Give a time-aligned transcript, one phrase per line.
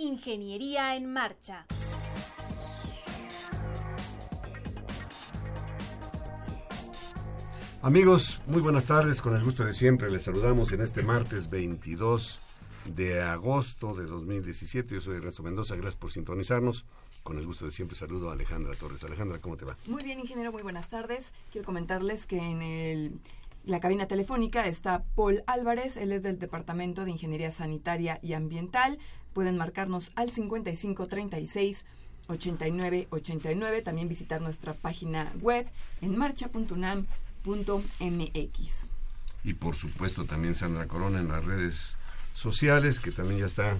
[0.00, 1.66] Ingeniería en Marcha.
[7.82, 9.20] Amigos, muy buenas tardes.
[9.20, 12.40] Con el gusto de siempre les saludamos en este martes 22
[12.94, 14.94] de agosto de 2017.
[14.94, 15.76] Yo soy Ernesto Mendoza.
[15.76, 16.86] Gracias por sintonizarnos.
[17.22, 19.04] Con el gusto de siempre saludo a Alejandra Torres.
[19.04, 19.76] Alejandra, ¿cómo te va?
[19.86, 20.50] Muy bien, ingeniero.
[20.50, 21.34] Muy buenas tardes.
[21.52, 23.20] Quiero comentarles que en el
[23.64, 28.98] la cabina telefónica está Paul Álvarez, él es del Departamento de Ingeniería Sanitaria y Ambiental.
[29.32, 31.84] Pueden marcarnos al 5536
[32.28, 33.82] 8989.
[33.82, 35.66] También visitar nuestra página web
[36.00, 37.06] en marcha.unam
[37.44, 38.90] mx
[39.44, 41.96] Y por supuesto también Sandra Corona en las redes
[42.34, 43.76] sociales, que también ya está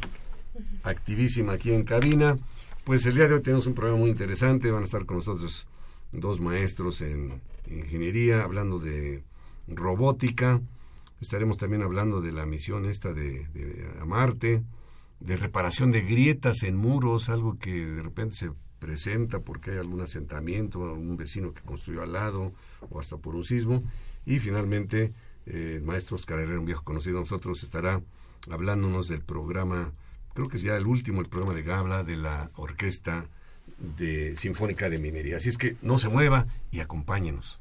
[0.83, 2.37] activísima aquí en cabina.
[2.85, 5.67] Pues el día de hoy tenemos un programa muy interesante, van a estar con nosotros
[6.13, 7.41] dos maestros en
[7.71, 9.23] ingeniería hablando de
[9.69, 10.61] robótica,
[11.21, 14.63] estaremos también hablando de la misión esta de, de a Marte,
[15.21, 20.01] de reparación de grietas en muros, algo que de repente se presenta porque hay algún
[20.01, 22.53] asentamiento, algún vecino que construyó al lado
[22.89, 23.85] o hasta por un sismo.
[24.25, 25.13] Y finalmente,
[25.47, 28.03] eh, el maestro Oscar Herrera, un viejo conocido de nosotros, estará
[28.51, 29.93] hablándonos del programa,
[30.35, 33.27] creo que es ya el último, el programa de Gabla de la Orquesta
[33.79, 35.37] de Sinfónica de Minería.
[35.37, 37.61] Así es que no se mueva y acompáñenos.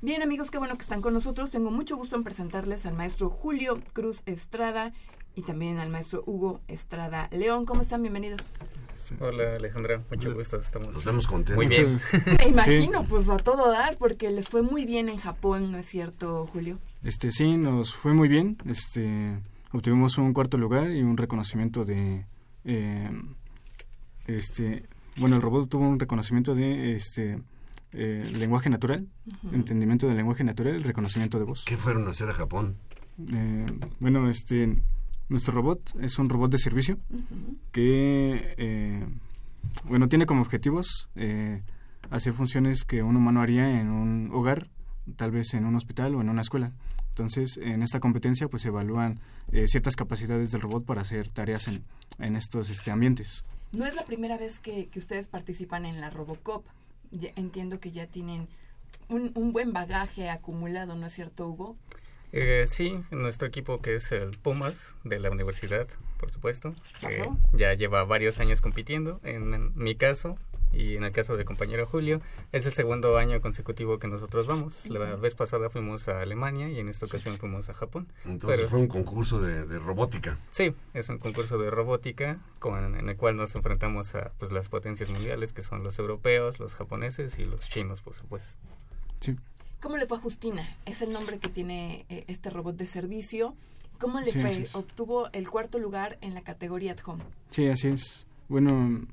[0.00, 1.50] Bien amigos, qué bueno que están con nosotros.
[1.50, 4.92] Tengo mucho gusto en presentarles al maestro Julio Cruz Estrada
[5.34, 7.66] y también al maestro Hugo Estrada León.
[7.66, 8.02] ¿Cómo están?
[8.02, 8.48] Bienvenidos.
[9.18, 10.58] Hola Alejandra, mucho gusto.
[10.58, 11.56] Estamos, estamos contentos.
[11.56, 11.98] Muy bien.
[12.38, 15.86] Me imagino, pues a todo dar, porque les fue muy bien en Japón, ¿no es
[15.86, 16.78] cierto, Julio?
[17.02, 18.56] Este sí, nos fue muy bien.
[18.66, 19.40] Este
[19.72, 22.24] obtuvimos un cuarto lugar y un reconocimiento de
[22.64, 23.10] eh,
[24.28, 24.84] este
[25.16, 27.40] bueno el robot tuvo un reconocimiento de este
[27.92, 29.08] eh, lenguaje natural,
[29.52, 31.64] entendimiento del lenguaje natural, el reconocimiento de voz.
[31.64, 32.76] ¿Qué fueron a hacer a Japón?
[33.32, 33.66] Eh,
[33.98, 34.76] bueno, este,
[35.28, 36.98] nuestro robot es un robot de servicio
[37.72, 39.06] que, eh,
[39.84, 41.08] bueno, tiene como objetivos
[42.10, 44.68] hacer funciones que un humano haría en un hogar,
[45.16, 46.72] tal vez en un hospital o en una escuela.
[47.08, 49.18] Entonces, en esta competencia, pues se evalúan
[49.66, 51.84] ciertas capacidades del robot para hacer tareas en,
[52.18, 53.44] en estos este, ambientes.
[53.72, 56.64] No es la primera vez que, que ustedes participan en la Robocop
[57.36, 58.48] entiendo que ya tienen
[59.08, 61.76] un, un, buen bagaje acumulado, ¿no es cierto, Hugo?
[62.32, 65.88] Eh, sí, nuestro equipo que es el Pumas de la universidad,
[66.18, 66.74] por supuesto,
[67.54, 69.20] ya lleva varios años compitiendo.
[69.24, 70.36] En, mi caso
[70.72, 72.20] y en el caso del compañero Julio,
[72.52, 74.86] es el segundo año consecutivo que nosotros vamos.
[74.86, 78.08] La vez pasada fuimos a Alemania y en esta ocasión fuimos a Japón.
[78.24, 80.38] Entonces fue un concurso de, robótica.
[80.50, 84.68] Sí, es un concurso de robótica con, en el cual nos enfrentamos a pues, las
[84.68, 88.58] potencias mundiales que son los europeos, los japoneses y los chinos, por supuesto.
[89.20, 89.36] Sí.
[89.80, 90.76] ¿Cómo le fue a Justina?
[90.86, 93.54] Es el nombre que tiene eh, este robot de servicio.
[93.98, 94.66] ¿Cómo le fue?
[94.74, 97.24] Obtuvo el cuarto lugar en la categoría at home.
[97.50, 98.26] Sí, así es.
[98.48, 99.06] Bueno,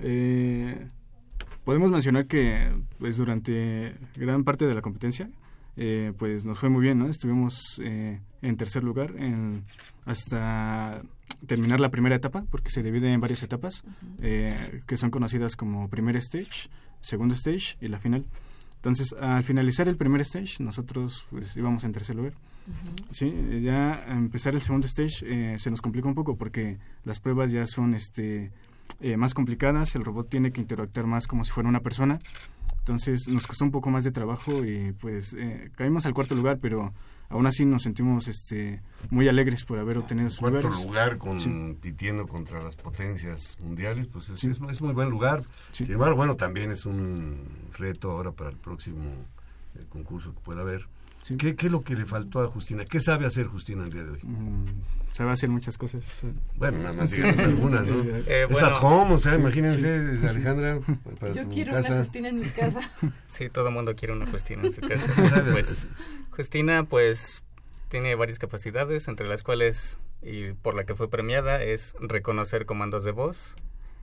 [0.00, 0.88] eh,
[1.68, 5.28] podemos mencionar que pues durante gran parte de la competencia
[5.76, 7.08] eh, pues nos fue muy bien, ¿no?
[7.08, 9.64] Estuvimos en tercer lugar en,
[10.06, 11.02] hasta
[11.46, 13.82] terminar la primera etapa, porque se divide en varias etapas,
[14.18, 16.70] que son conocidas como primer stage,
[17.02, 18.24] segundo stage y la final.
[18.76, 22.32] Entonces, al finalizar el primer stage, nosotros pues íbamos en tercer lugar.
[23.10, 23.30] Sí,
[23.62, 27.66] ya empezar el segundo stage eh, se nos complica un poco porque las pruebas ya
[27.66, 28.52] son este
[29.00, 32.18] eh, más complicadas, el robot tiene que interactuar más como si fuera una persona.
[32.80, 36.58] Entonces nos costó un poco más de trabajo y pues eh, caímos al cuarto lugar,
[36.58, 36.94] pero
[37.28, 38.80] aún así nos sentimos este
[39.10, 44.42] muy alegres por haber obtenido su cuarto lugar compitiendo contra las potencias mundiales pues es,
[44.42, 45.44] es, muy buen lugar.
[45.72, 47.36] Sin embargo bueno también es un
[47.76, 49.04] reto ahora para el próximo
[49.74, 50.88] eh, concurso que pueda haber.
[51.36, 52.86] ¿Qué, es lo que le faltó a Justina?
[52.86, 54.20] ¿Qué sabe hacer Justina el día de hoy?
[55.08, 56.22] Mm, sabe hacer muchas cosas.
[56.56, 58.02] Bueno, nada más digamos algunas, ¿no?
[58.26, 60.78] Eh, es at home, o sea, imagínense, Alejandra,
[61.20, 62.80] para Yo quiero una Justina en mi casa.
[63.28, 65.44] Sí, todo el mundo quiere una Justina en su casa.
[65.52, 65.88] pues,
[66.30, 67.44] Justina, pues,
[67.88, 73.04] tiene varias capacidades, entre las cuales, y por la que fue premiada, es reconocer comandos
[73.04, 73.56] de voz,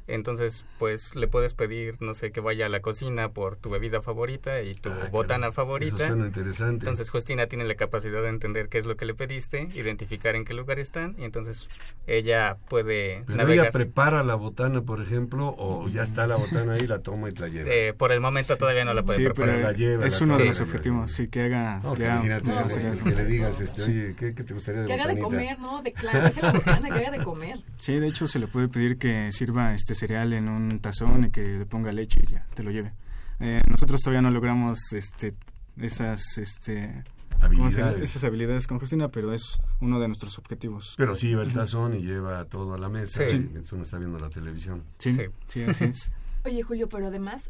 [0.08, 4.02] entonces, pues le puedes pedir, no sé, que vaya a la cocina por tu bebida
[4.02, 5.96] favorita y tu ah, botana favorita.
[5.96, 6.86] Eso suena interesante.
[6.86, 10.46] Entonces, Justina tiene la capacidad de entender qué es lo que le pediste, identificar en
[10.46, 11.68] qué lugar están y entonces
[12.06, 16.86] ella puede Pero ella prepara la botana, por ejemplo, o ya está la botana ahí,
[16.86, 17.70] la toma y la lleva.
[17.72, 19.60] Eh, por el momento todavía no la puede preparar.
[19.60, 21.82] la lleva, es uno de los objetivos, sí, que haga...
[21.96, 25.82] que, le digas, este, oye, ¿qué, te gustaría de Que haga de comer, ¿no?
[25.82, 27.60] De claro, que la botana, que haga de comer.
[27.80, 31.32] Sí, de hecho se le puede pedir que sirva este cereal en un tazón y
[31.32, 32.94] que le ponga leche y ya te lo lleve.
[33.40, 35.36] Eh, nosotros todavía no logramos este,
[35.78, 37.04] esas este,
[37.42, 38.02] habilidades.
[38.02, 40.96] esas habilidades con Justina, pero es uno de nuestros objetivos.
[40.98, 43.28] Pero sí lleva el tazón y lleva todo a la mesa.
[43.28, 43.50] Sí.
[43.54, 44.84] Y está viendo la televisión.
[45.00, 45.12] Sí,
[45.48, 46.12] sí, así es.
[46.46, 47.50] Oye, Julio, pero además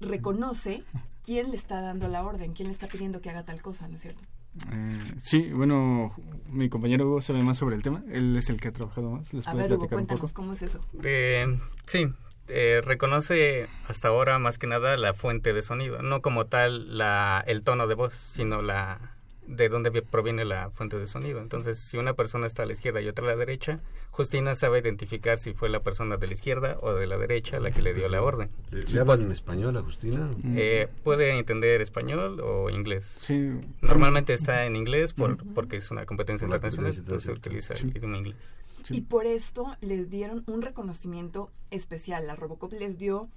[0.00, 0.82] reconoce
[1.24, 3.96] quién le está dando la orden, quién le está pidiendo que haga tal cosa, ¿no
[3.96, 4.24] es cierto?
[4.72, 6.14] Eh, sí, bueno,
[6.50, 8.02] mi compañero Hugo sabe más sobre el tema.
[8.10, 9.32] Él es el que ha trabajado más.
[9.32, 10.80] ¿Les a ver, Hugo, cuéntanos, ¿cómo es eso?
[11.02, 12.08] Eh, sí,
[12.48, 17.44] eh, reconoce hasta ahora más que nada la fuente de sonido, no como tal la,
[17.46, 19.17] el tono de voz, sino la,
[19.48, 21.40] de dónde proviene la fuente de sonido.
[21.40, 23.80] Entonces, si una persona está a la izquierda y otra a la derecha,
[24.10, 27.70] Justina sabe identificar si fue la persona de la izquierda o de la derecha la
[27.70, 28.50] que le dio la orden.
[28.70, 30.30] ¿Le, hablan en español a Justina?
[30.54, 33.16] Eh, puede entender español o inglés.
[33.20, 33.52] Sí.
[33.80, 38.18] Normalmente está en inglés por, porque es una competencia internacional, entonces se utiliza el idioma
[38.18, 38.58] inglés.
[38.90, 42.26] Y por esto les dieron un reconocimiento especial.
[42.26, 43.28] La Robocop les dio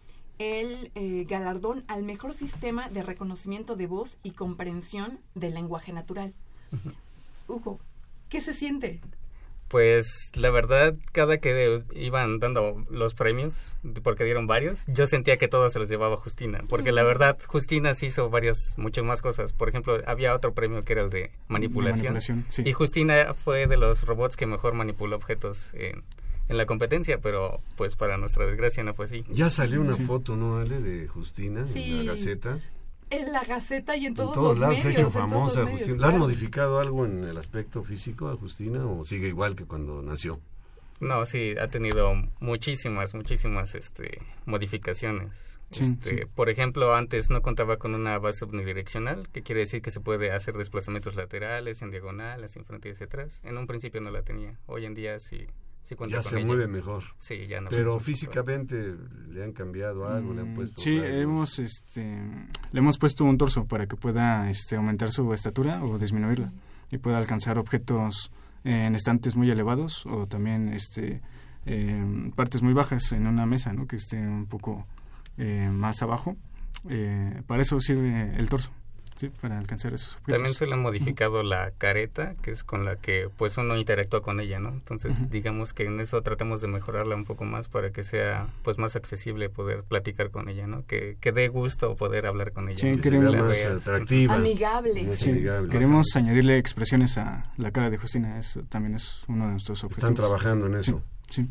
[0.42, 6.34] el eh, galardón al mejor sistema de reconocimiento de voz y comprensión del lenguaje natural.
[7.48, 7.80] Hugo,
[8.28, 9.00] ¿qué se siente?
[9.68, 15.48] Pues la verdad, cada que iban dando los premios, porque dieron varios, yo sentía que
[15.48, 19.54] todos se los llevaba Justina, porque la verdad, Justina sí hizo varias, muchas más cosas.
[19.54, 22.18] Por ejemplo, había otro premio que era el de manipulación,
[22.66, 26.04] y Justina fue de los robots que mejor manipuló objetos en,
[26.52, 29.24] en la competencia, pero pues para nuestra desgracia no fue así.
[29.30, 32.60] Ya salió una foto, ¿no, Ale, de Justina en la Gaceta?
[33.10, 35.98] En la Gaceta y en todos, en todos lados se ha hecho famosa Justina.
[35.98, 40.02] ¿La han modificado algo en el aspecto físico a Justina o sigue igual que cuando
[40.02, 40.42] nació?
[41.00, 45.58] No, sí, ha tenido muchísimas, muchísimas este, modificaciones.
[45.72, 50.02] este, Por ejemplo, antes no contaba con una base unidireccional, que quiere decir que se
[50.02, 53.40] puede hacer desplazamientos laterales, en diagonal, hacia enfrente y hacia atrás.
[53.46, 54.60] En un principio no la tenía.
[54.68, 55.48] Hoy en día sí
[56.08, 57.04] ya se mueve mejor.
[57.18, 58.96] Sí, ya no Pero físicamente
[59.30, 60.82] le han cambiado algo, le han mm, puesto.
[60.82, 62.02] Sí, hemos, este,
[62.72, 66.52] le hemos puesto un torso para que pueda este, aumentar su estatura o disminuirla
[66.92, 68.32] y pueda alcanzar objetos
[68.64, 71.22] en estantes muy elevados o también este,
[71.66, 73.88] eh, partes muy bajas en una mesa, ¿no?
[73.88, 74.86] que esté un poco
[75.38, 76.38] eh, más abajo.
[76.90, 78.72] Eh, para eso sirve el torso
[79.42, 80.34] para alcanzar esos objetos.
[80.34, 84.22] También se le ha modificado la careta, que es con la que pues uno interactúa
[84.22, 84.70] con ella, ¿no?
[84.70, 88.78] Entonces, digamos que en eso tratamos de mejorarla un poco más para que sea pues
[88.78, 90.86] más accesible poder platicar con ella, ¿no?
[90.86, 92.80] Que, que dé gusto poder hablar con ella.
[92.80, 94.36] Sí, queremos más atractiva.
[94.36, 95.08] Amigable.
[95.70, 100.12] Queremos añadirle expresiones a la cara de Justina, eso también es uno de nuestros objetivos.
[100.12, 101.04] Están trabajando en eso.
[101.30, 101.48] sí.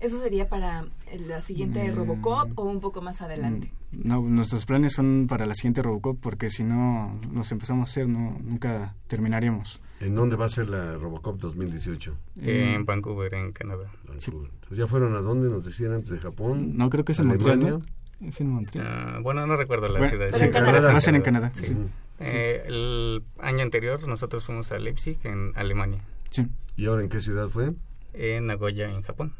[0.00, 0.86] ¿Eso sería para
[1.28, 1.94] la siguiente mm.
[1.94, 3.70] Robocop o un poco más adelante?
[3.92, 7.90] Mm, no, nuestros planes son para la siguiente Robocop porque si no nos empezamos a
[7.90, 9.80] hacer, no, nunca terminaríamos.
[10.00, 12.16] ¿En dónde va a ser la Robocop 2018?
[12.40, 13.92] en Vancouver, en Canadá.
[14.70, 16.78] ¿Ya fueron a dónde nos decían antes de Japón?
[16.78, 17.82] No, creo que es en Montreal.
[18.26, 18.86] Es en Montreal.
[18.88, 20.28] Ah, bueno, no recuerdo la ciudad.
[20.32, 20.92] Sí, en Canadá.
[20.92, 21.52] Va en Canadá.
[22.20, 26.02] Eh, el año anterior nosotros fuimos a Leipzig, en Alemania.
[26.30, 26.46] Sí.
[26.76, 27.72] ¿Y ahora en qué ciudad fue?
[28.14, 29.32] En Nagoya, en Japón.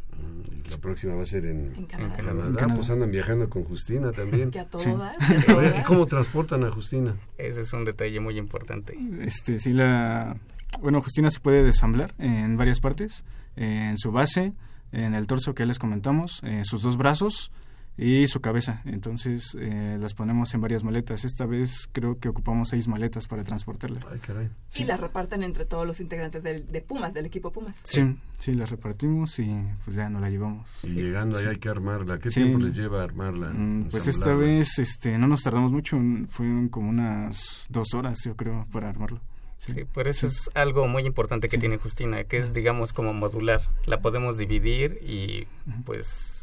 [0.71, 2.75] La próxima va a ser en, Canadá.
[2.75, 4.51] Pues andan viajando con Justina también.
[4.51, 4.69] Que a
[5.87, 7.17] ¿Cómo transportan a Justina?
[7.39, 8.97] Ese es un detalle muy importante.
[9.21, 10.37] Este, sí, la...
[10.81, 13.25] Bueno, Justina se puede desamblar en varias partes.
[13.57, 14.53] en su base,
[14.93, 17.51] en el torso que les comentamos, en sus dos brazos
[17.97, 18.83] y su cabeza.
[18.85, 21.25] Entonces eh, las ponemos en varias maletas.
[21.25, 24.01] Esta vez creo que ocupamos seis maletas para transportarla.
[24.11, 24.51] Ay, caray.
[24.77, 27.77] Y las reparten entre todos los integrantes del, de Pumas, del equipo Pumas.
[27.85, 29.51] Sí, sí, las repartimos y
[29.85, 30.67] pues ya no la llevamos.
[30.83, 32.19] Y llegando ahí hay que armarla.
[32.19, 33.51] ¿Qué tiempo les lleva armarla?
[33.51, 38.37] Mm, pues esta vez este, no nos tardamos mucho, fueron como unas dos horas yo
[38.37, 39.21] creo para armarlo.
[39.59, 43.61] Sí, por eso es algo muy importante que tiene Justina, que es digamos como modular.
[43.85, 45.47] La podemos dividir y
[45.85, 46.40] pues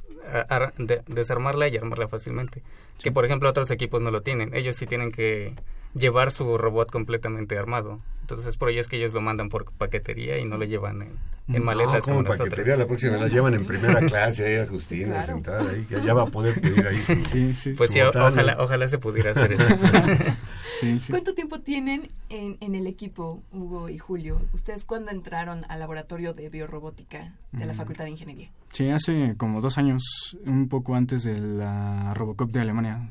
[1.07, 2.62] desarmarla y armarla fácilmente.
[3.01, 4.55] Que por ejemplo otros equipos no lo tienen.
[4.55, 5.53] Ellos sí tienen que
[5.94, 8.00] llevar su robot completamente armado.
[8.22, 11.12] Entonces por ello es que ellos lo mandan por paquetería y no lo llevan en,
[11.48, 15.70] en maletas como, paquetería, la próxima la llevan en primera clase ahí a Justina sentada
[15.70, 17.74] ahí, que ya va a poder pedir ahí sí, sí.
[17.74, 19.65] Pues sí, ojalá, ojalá se pudiera hacer eso.
[21.10, 24.41] ¿Cuánto tiempo tienen en, en, el equipo, Hugo y Julio?
[24.53, 27.77] ¿Ustedes cuándo entraron al laboratorio de biorrobótica de la mm.
[27.77, 28.51] Facultad de Ingeniería?
[28.72, 33.10] Sí, hace como dos años, un poco antes de la Robocop de Alemania,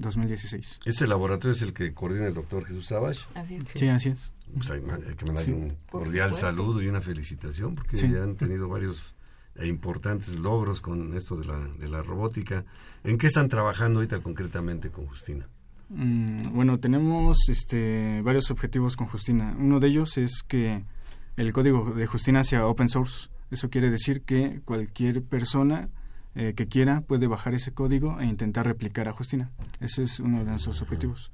[0.00, 0.80] 2016.
[0.84, 3.26] ¿Este laboratorio es el que coordina el doctor Jesús Sabach?
[3.34, 3.68] Así es.
[3.74, 4.32] Sí, así es.
[4.54, 4.80] Pues hay,
[5.16, 9.14] que mandarle un cordial saludo y una felicitación porque ya han tenido varios
[9.56, 12.64] e importantes logros con esto de la, de la robótica.
[13.04, 15.48] ¿En qué están trabajando ahorita concretamente con Justina?
[15.90, 19.54] Mm, bueno, tenemos este, varios objetivos con Justina.
[19.58, 20.84] Uno de ellos es que
[21.36, 23.28] el código de Justina sea open source.
[23.50, 25.88] Eso quiere decir que cualquier persona
[26.34, 29.50] eh, que quiera puede bajar ese código e intentar replicar a Justina.
[29.80, 31.32] Ese es uno de nuestros objetivos.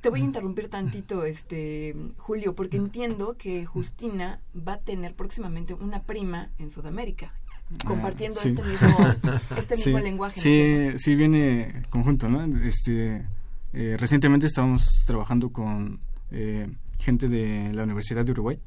[0.00, 5.72] Te voy a interrumpir tantito, este Julio, porque entiendo que Justina va a tener próximamente
[5.72, 7.32] una prima en Sudamérica,
[7.70, 8.98] ah, compartiendo este mismo,
[9.56, 10.40] este mismo lenguaje.
[10.40, 12.44] Sí, sí viene conjunto, ¿no?
[12.62, 13.26] Este,
[13.72, 16.68] eh, recientemente estábamos trabajando con eh,
[16.98, 18.58] gente de la Universidad de Uruguay,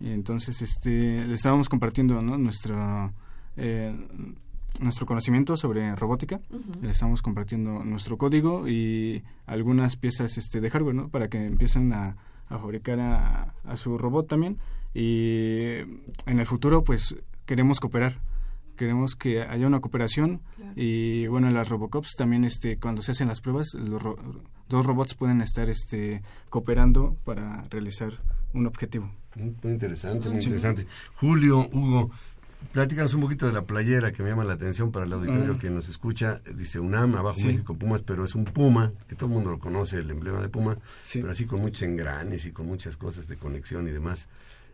[0.00, 2.38] y entonces este, le estábamos compartiendo ¿no?
[2.38, 3.12] nuestra
[3.56, 3.94] eh,
[4.80, 6.40] nuestro conocimiento sobre robótica,
[6.82, 11.08] le estamos compartiendo nuestro código y algunas piezas este, de hardware, ¿no?
[11.08, 12.16] Para que empiecen a,
[12.48, 14.58] fabricar a, su robot también.
[14.92, 15.76] Y
[16.26, 17.16] en el futuro pues
[17.46, 18.20] queremos cooperar.
[18.76, 20.40] Queremos que haya una cooperación
[20.74, 24.02] y bueno en las Robocops también este cuando se hacen las pruebas los
[24.68, 28.10] dos robots pueden estar este cooperando para realizar
[28.52, 29.12] un objetivo.
[29.36, 30.86] Muy interesante muy interesante.
[31.14, 32.10] Julio Hugo
[32.72, 35.58] Platícanos un poquito de la playera que me llama la atención para el auditorio mm.
[35.58, 36.40] que nos escucha.
[36.56, 39.98] Dice UNAM, abajo México Pumas, pero es un puma, que todo el mundo lo conoce,
[39.98, 40.78] el emblema de Puma,
[41.12, 44.28] pero así con muchos engranes y con muchas cosas de conexión y demás.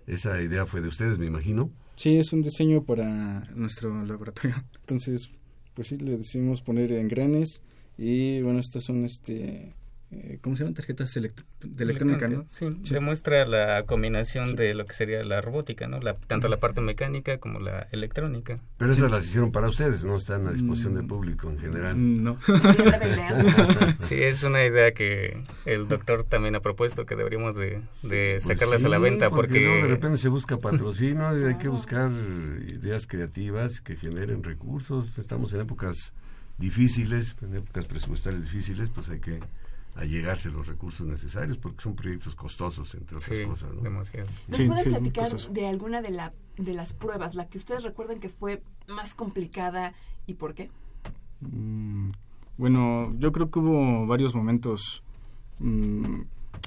[0.07, 1.71] Esa idea fue de ustedes, me imagino.
[1.97, 4.57] Sí, es un diseño para nuestro laboratorio.
[4.81, 5.31] Entonces,
[5.75, 7.63] pues sí, le decidimos poner engranes
[7.99, 9.75] y bueno, estas son este
[10.41, 10.75] ¿cómo se llaman?
[10.75, 12.45] Tarjetas de electrónica, ¿no?
[12.49, 16.01] Sí, demuestra la combinación de lo que sería la robótica, ¿no?
[16.01, 18.59] La, tanto la parte mecánica como la electrónica.
[18.77, 22.23] Pero esas las hicieron para ustedes, no están a disposición del mm, público en general.
[22.23, 22.39] No.
[23.99, 28.45] sí, es una idea que el doctor también ha propuesto, que deberíamos de, de pues
[28.45, 29.61] sacarlas a la venta, porque...
[29.61, 35.19] de repente se busca patrocinio, y hay que buscar ideas creativas que generen recursos.
[35.19, 36.15] Estamos en épocas
[36.59, 39.41] difíciles, en épocas presupuestarias difíciles, pues hay que
[39.97, 43.83] a llegarse los recursos necesarios porque son proyectos costosos entre otras cosas ¿no?
[43.83, 44.29] demasiado.
[44.49, 48.29] ¿Nos puede platicar de alguna de, la, de las pruebas la que ustedes recuerden que
[48.29, 49.93] fue más complicada
[50.27, 50.71] y por qué
[51.41, 52.11] mm,
[52.57, 55.03] bueno yo creo que hubo varios momentos.
[55.59, 56.23] Mm,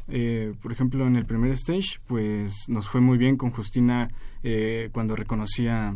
[0.10, 4.10] eh, por ejemplo en el primer stage pues nos fue muy bien con Justina
[4.44, 5.96] eh, cuando reconocía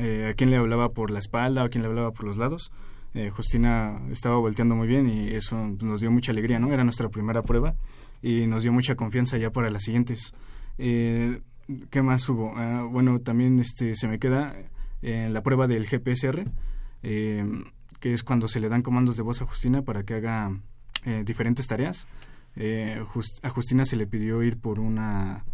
[0.00, 2.36] eh, a quién le hablaba por la espalda o a quién le hablaba por los
[2.36, 2.70] lados
[3.14, 6.72] eh, Justina estaba volteando muy bien y eso nos dio mucha alegría, ¿no?
[6.72, 7.76] Era nuestra primera prueba
[8.22, 10.32] y nos dio mucha confianza ya para las siguientes.
[10.78, 11.42] Eh,
[11.90, 12.56] ¿Qué más hubo?
[12.56, 14.56] Ah, bueno, también este, se me queda
[15.02, 16.44] en la prueba del GPSR,
[17.02, 17.44] eh,
[18.00, 20.58] que es cuando se le dan comandos de voz a Justina para que haga
[21.24, 22.06] diferentes tareas.
[23.42, 25.44] a Justina se le pidió ir por una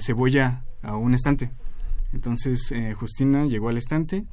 [0.00, 1.50] cebolla a un estante.
[2.12, 4.24] Entonces Justina llegó al estante,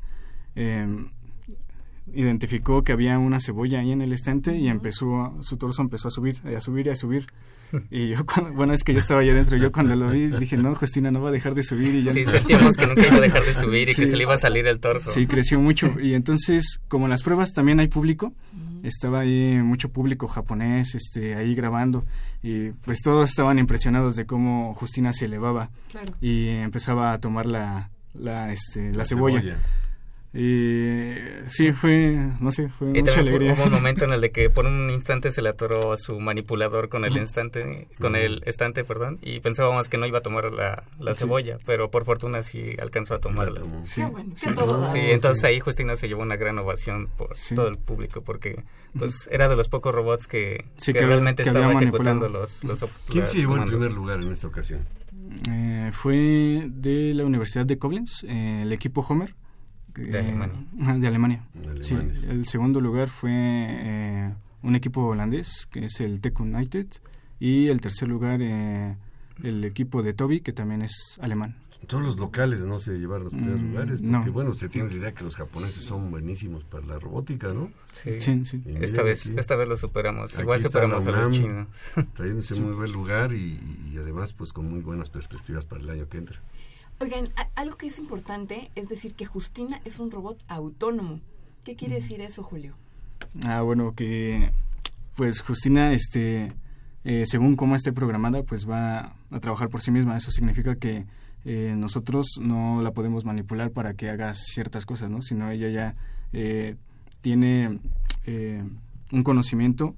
[2.13, 6.11] identificó que había una cebolla ahí en el estante y empezó, su torso empezó a
[6.11, 7.27] subir, a subir y a subir.
[7.89, 10.57] Y yo, cuando, bueno, es que yo estaba allá adentro, yo cuando lo vi dije,
[10.57, 11.95] no, Justina no va a dejar de subir.
[11.95, 14.23] Y ya sí, sentíamos que nunca iba a dejar de subir y que se le
[14.23, 15.09] iba a salir el torso.
[15.09, 15.99] Sí, creció mucho.
[15.99, 18.33] Y entonces, como en las pruebas también hay público,
[18.83, 22.05] estaba ahí mucho público japonés este ahí grabando
[22.43, 25.71] y pues todos estaban impresionados de cómo Justina se elevaba
[26.21, 29.57] y empezaba a tomar la la este la, cebolla.
[30.37, 31.13] Y
[31.47, 33.53] sí, fue, no sé, fue y mucha alegría.
[33.53, 36.89] Hubo un momento en el de que por un instante se le atoró su manipulador
[36.89, 40.83] con el instante, con el estante, perdón, y pensábamos que no iba a tomar la,
[40.99, 43.61] la cebolla, pero por fortuna sí alcanzó a tomarla.
[43.85, 48.21] Sí, bueno, sí, entonces ahí Justina se llevó una gran ovación por todo el público,
[48.21, 48.61] porque
[48.99, 53.37] pues era de los pocos robots que, que, realmente estaba ejecutando los, los, ¿Quién se
[53.37, 54.81] llevó el primer lugar en esta ocasión?
[55.49, 59.33] Eh, fue de la Universidad de Koblenz, eh, el equipo Homer
[59.95, 60.65] de Alemania.
[60.73, 61.43] De Alemania.
[61.81, 61.95] Sí,
[62.27, 64.33] el segundo lugar fue eh,
[64.63, 66.87] un equipo holandés, que es el Tech United,
[67.39, 68.95] y el tercer lugar eh,
[69.43, 71.57] el equipo de Toby, que también es alemán.
[71.87, 74.95] Todos los locales no se llevaron los primeros mm, lugares, porque bueno, se tiene la
[74.95, 77.69] idea que los japoneses son buenísimos para la robótica, ¿no?
[77.91, 78.63] Sí, sí.
[78.81, 80.37] Esta vez, esta vez lo superamos.
[80.39, 81.67] Igual superamos a los chinos.
[82.13, 83.59] Trayéndose muy buen lugar y,
[83.91, 86.41] y, además pues con muy buenas perspectivas para el año que entra.
[86.99, 91.19] Oigan, algo que es importante es decir que Justina es un robot autónomo.
[91.63, 92.75] ¿Qué quiere decir eso, Julio?
[93.43, 94.51] Ah, bueno, que
[95.15, 96.53] pues Justina, este,
[97.03, 100.17] eh, según cómo esté programada, pues va a trabajar por sí misma.
[100.17, 101.05] Eso significa que
[101.43, 105.21] eh, nosotros no la podemos manipular para que haga ciertas cosas, ¿no?
[105.21, 105.95] Sino ella ya
[106.33, 106.75] eh,
[107.21, 107.79] tiene
[109.11, 109.95] un conocimiento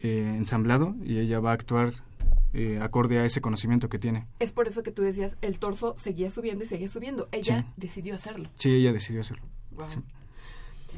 [0.00, 1.94] ensamblado y ella va a actuar
[2.54, 4.26] eh, acorde a ese conocimiento que tiene.
[4.38, 7.28] Es por eso que tú decías, el torso seguía subiendo y seguía subiendo.
[7.32, 8.48] Ella decidió hacerlo.
[8.56, 9.44] Sí, ella decidió hacerlo.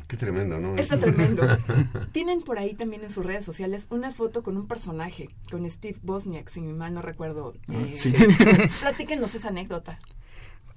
[0.07, 0.77] Qué tremendo, ¿no?
[0.77, 1.43] Está tremendo.
[2.13, 5.99] Tienen por ahí también en sus redes sociales una foto con un personaje, con Steve
[6.03, 7.55] Bosniak, si mal no recuerdo.
[7.69, 8.13] Ah, eh, sí.
[8.81, 9.99] Platíquenos esa anécdota.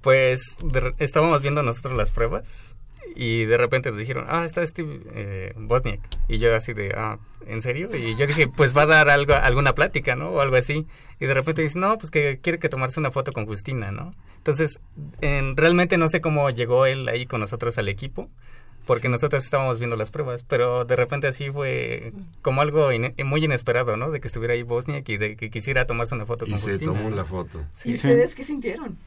[0.00, 0.56] Pues
[0.98, 2.76] estábamos viendo nosotros las pruebas
[3.14, 6.00] y de repente nos dijeron, ah, está Steve eh, Bosniak.
[6.28, 7.90] Y yo así de, ah, ¿en serio?
[7.94, 10.30] Y yo dije, pues va a dar algo, alguna plática, ¿no?
[10.30, 10.86] O algo así.
[11.18, 14.14] Y de repente dice, no, pues que quiere que tomarse una foto con Justina, ¿no?
[14.38, 14.80] Entonces,
[15.20, 18.30] en, realmente no sé cómo llegó él ahí con nosotros al equipo,
[18.86, 22.88] porque nosotros estábamos viendo las pruebas, pero de repente así fue como algo
[23.24, 24.10] muy inesperado, ¿no?
[24.10, 26.76] De que estuviera ahí Bosniak y de que quisiera tomarse una foto con Justina.
[26.76, 27.62] Y se tomó la foto.
[27.84, 28.98] ¿Y ustedes qué sintieron?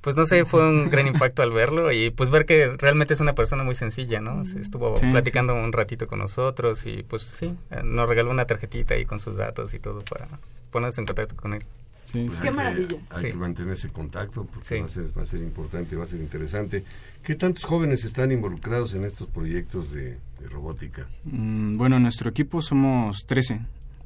[0.00, 3.20] Pues no sé, fue un gran impacto al verlo y pues ver que realmente es
[3.20, 4.42] una persona muy sencilla, ¿no?
[4.42, 9.20] estuvo platicando un ratito con nosotros y pues sí, nos regaló una tarjetita ahí con
[9.20, 10.28] sus datos y todo para
[10.70, 11.64] ponerse en contacto con él.
[12.04, 12.24] Sí.
[12.26, 12.96] Pues Qué maravilla.
[13.10, 16.06] hay que mantener ese contacto porque va, a ser, va a ser importante, va a
[16.06, 16.82] ser interesante.
[17.22, 20.16] ¿Qué tantos jóvenes están involucrados en estos proyectos de,
[20.48, 21.06] robótica?
[21.24, 23.60] Mm, bueno, nuestro equipo somos 13.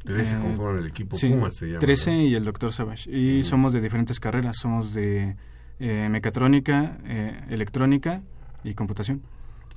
[0.04, 1.78] 13 eh, conforman el equipo Pumas, se llama.
[1.78, 3.08] 13 y el doctor Savage.
[3.08, 4.56] Y somos de diferentes carreras.
[4.56, 5.36] Somos de
[5.84, 8.22] eh, mecatrónica, eh, electrónica
[8.62, 9.20] y computación.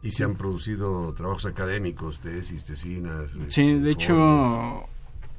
[0.03, 3.31] ¿Y se han producido trabajos académicos, tesis, tesinas?
[3.47, 4.87] Sí, de hecho,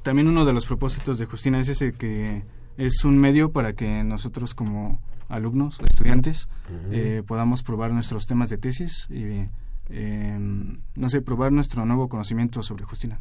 [0.02, 2.42] también uno de los propósitos de Justina es ese que
[2.76, 6.48] es un medio para que nosotros como alumnos, estudiantes,
[6.90, 9.48] eh, podamos probar nuestros temas de tesis y,
[9.88, 13.20] em, no sé, probar nuestro nuevo conocimiento sobre Justina.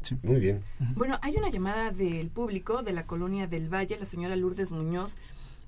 [0.00, 0.16] Sí.
[0.22, 0.60] Muy bien.
[0.94, 5.16] Bueno, hay una llamada del público de la colonia del Valle, la señora Lourdes Muñoz,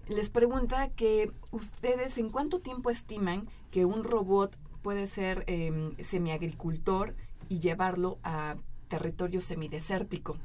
[0.09, 7.15] les pregunta que ustedes en cuánto tiempo estiman que un robot puede ser eh, semiagricultor
[7.49, 8.57] y llevarlo a
[8.89, 10.37] territorio semidesértico.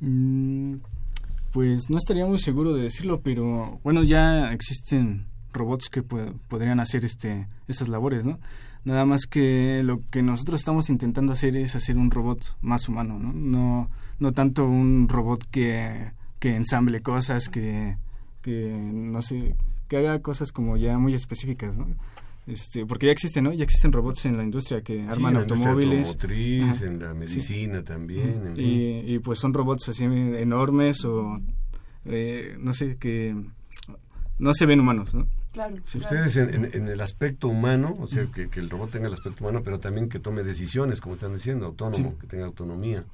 [0.00, 0.76] Mm,
[1.52, 7.04] pues no estaría muy seguro de decirlo, pero bueno, ya existen robots que podrían hacer
[7.04, 8.40] este esas labores, ¿no?
[8.84, 13.18] Nada más que lo que nosotros estamos intentando hacer es hacer un robot más humano,
[13.18, 13.32] ¿no?
[13.32, 17.96] No, no tanto un robot que, que ensamble cosas, que
[18.44, 19.56] que no sé,
[19.88, 21.86] que haga cosas como ya muy específicas, ¿no?
[22.46, 23.54] Este, porque ya existen, ¿no?
[23.54, 26.08] Ya existen robots en la industria que arman automóviles.
[26.08, 28.52] automotriz, en la medicina también.
[28.54, 31.36] y, pues son robots así enormes o,
[32.04, 33.34] eh, no sé, que
[34.38, 35.26] no se ven humanos, ¿no?
[35.52, 35.76] Claro.
[35.84, 39.14] Si ustedes en, en, el aspecto humano, o sea, que, que, el robot tenga el
[39.14, 43.04] aspecto humano, pero también que tome decisiones, como están diciendo, autónomo, que tenga autonomía.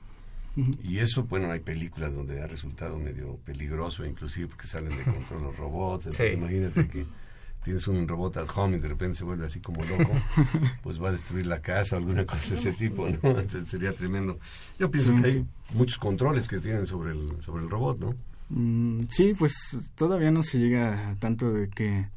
[0.56, 5.42] Y eso, bueno, hay películas donde ha resultado medio peligroso, inclusive porque salen de control
[5.42, 6.06] los robots.
[6.06, 7.06] Entonces, imagínate que
[7.64, 10.12] tienes un robot at home y de repente se vuelve así como loco,
[10.82, 13.38] pues va a destruir la casa o alguna cosa de ese tipo, ¿no?
[13.38, 14.38] Entonces, sería tremendo.
[14.78, 18.14] Yo pienso que hay muchos controles que tienen sobre el, sobre el robot, ¿no?
[18.50, 19.54] Mm, sí, pues
[19.94, 22.08] todavía no se llega tanto de que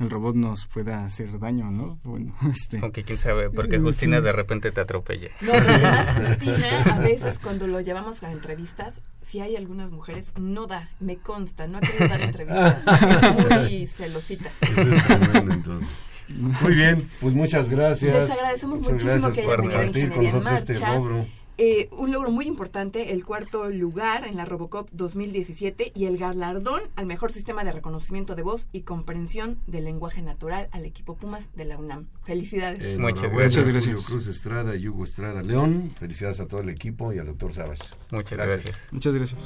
[0.00, 1.98] el robot nos pueda hacer daño, ¿no?
[2.04, 2.78] Bueno, este...
[2.82, 5.30] Aunque quién sabe, porque Justina de repente te atropella.
[5.40, 10.66] No, además Justina, a veces cuando lo llevamos a entrevistas, si hay algunas mujeres, no
[10.66, 12.82] da, me consta, no ha querido dar entrevistas.
[12.86, 14.50] Es muy celosita.
[14.60, 15.88] Eso es tremendo, entonces.
[16.28, 18.28] Muy bien, pues muchas gracias.
[18.28, 21.26] Les agradecemos muchísimo que hayan venido con nosotros este logro.
[21.58, 26.82] Eh, un logro muy importante, el cuarto lugar en la Robocop 2017 y el galardón
[26.96, 31.48] al mejor sistema de reconocimiento de voz y comprensión del lenguaje natural al equipo Pumas
[31.54, 32.06] de la UNAM.
[32.24, 32.98] Felicidades.
[32.98, 33.66] Muchas gracias.
[33.66, 35.92] Julio Cruz Estrada y Hugo Estrada León.
[35.98, 37.80] Felicidades a todo el equipo y al doctor Sabas.
[38.10, 38.88] Muchas gracias.
[38.90, 39.40] Muchas gracias.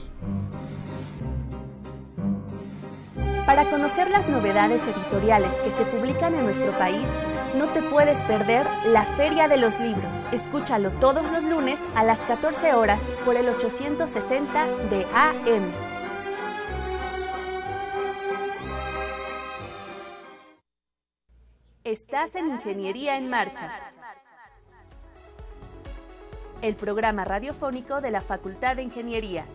[3.46, 7.06] Para conocer las novedades editoriales que se publican en nuestro país,
[7.54, 10.16] no te puedes perder la Feria de los Libros.
[10.32, 15.72] Escúchalo todos los lunes a las 14 horas por el 860 de AM.
[21.84, 23.70] Estás en Ingeniería en Marcha.
[26.62, 29.46] El programa radiofónico de la Facultad de Ingeniería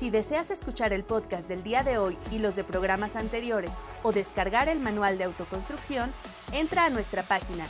[0.00, 3.70] si deseas escuchar el podcast del día de hoy y los de programas anteriores
[4.02, 6.10] o descargar el manual de autoconstrucción,
[6.52, 7.66] entra a nuestra página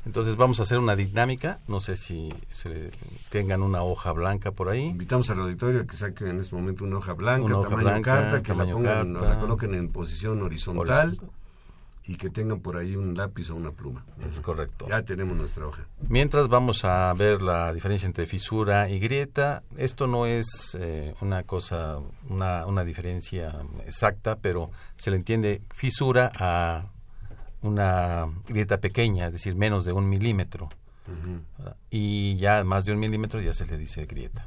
[0.09, 2.89] Entonces vamos a hacer una dinámica, no sé si se
[3.29, 4.87] tengan una hoja blanca por ahí.
[4.87, 8.55] Invitamos al auditorio a que saquen en este momento una hoja blanca, tamaño carta, que
[8.55, 11.19] la pongan, la coloquen en posición horizontal,
[12.07, 14.03] y que tengan por ahí un lápiz o una pluma.
[14.27, 14.87] Es correcto.
[14.89, 15.85] Ya tenemos nuestra hoja.
[16.09, 19.63] Mientras vamos a ver la diferencia entre fisura y grieta.
[19.77, 21.99] Esto no es eh, una cosa,
[22.31, 26.87] una, una diferencia exacta, pero se le entiende fisura a
[27.63, 30.69] una grieta pequeña, es decir, menos de un milímetro.
[31.91, 34.47] Y ya más de un milímetro ya se le dice grieta.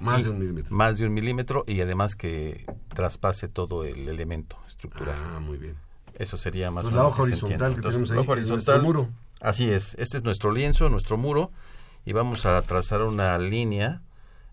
[0.00, 0.76] Más de un milímetro.
[0.76, 5.16] Más de un milímetro y además que traspase todo el elemento estructural.
[5.18, 5.76] Ah, muy bien.
[6.14, 7.02] Eso sería más o menos.
[7.02, 9.08] La hoja horizontal que tenemos ahí horizontal, muro.
[9.40, 9.94] Así es.
[9.98, 11.50] Este es nuestro lienzo, nuestro muro.
[12.04, 14.02] Y vamos a trazar una línea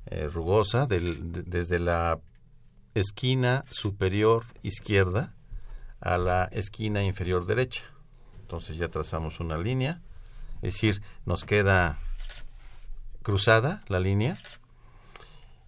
[0.06, 2.20] eh, rugosa desde la
[2.96, 5.34] esquina superior izquierda
[6.02, 7.84] a la esquina inferior derecha.
[8.42, 10.02] Entonces ya trazamos una línea,
[10.62, 12.00] es decir, nos queda
[13.24, 14.38] cruzada la línea.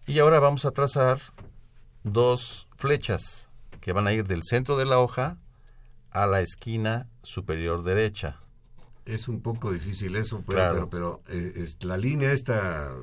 [0.05, 1.19] Y ahora vamos a trazar
[2.03, 3.47] dos flechas
[3.79, 5.37] que van a ir del centro de la hoja
[6.11, 8.39] a la esquina superior derecha.
[9.05, 12.93] Es un poco difícil eso, pero, pero, eh, es, la línea esta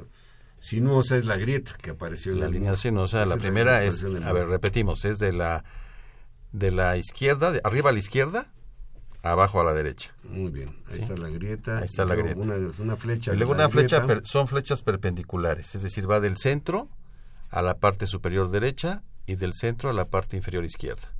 [0.58, 3.24] sinuosa es la grieta que apareció en la, línea sinuosa.
[3.26, 5.64] La primera es, a ver, repetimos, es de la
[6.52, 8.52] de la izquierda, de arriba a la izquierda,
[9.22, 10.14] abajo a la derecha.
[10.24, 11.78] Muy bien, ahí está la grieta.
[11.78, 12.40] Ahí está la grieta.
[12.78, 13.34] Una, flecha.
[13.34, 16.88] Y luego una flecha son flechas perpendiculares, es decir, va del centro
[17.50, 21.12] a la parte superior derecha y del centro a la parte inferior izquierda.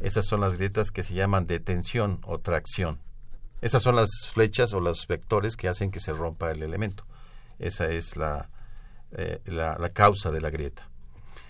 [0.00, 3.00] Esas son las grietas que se llaman de tensión o tracción.
[3.60, 7.06] Esas son las flechas o los vectores que hacen que se rompa el elemento.
[7.58, 8.50] Esa es la,
[9.12, 10.88] eh, la, la causa de la grieta.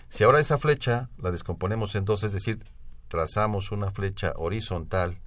[0.09, 2.63] Si ahora esa flecha la descomponemos en dos, es decir,
[3.07, 5.17] trazamos una flecha horizontal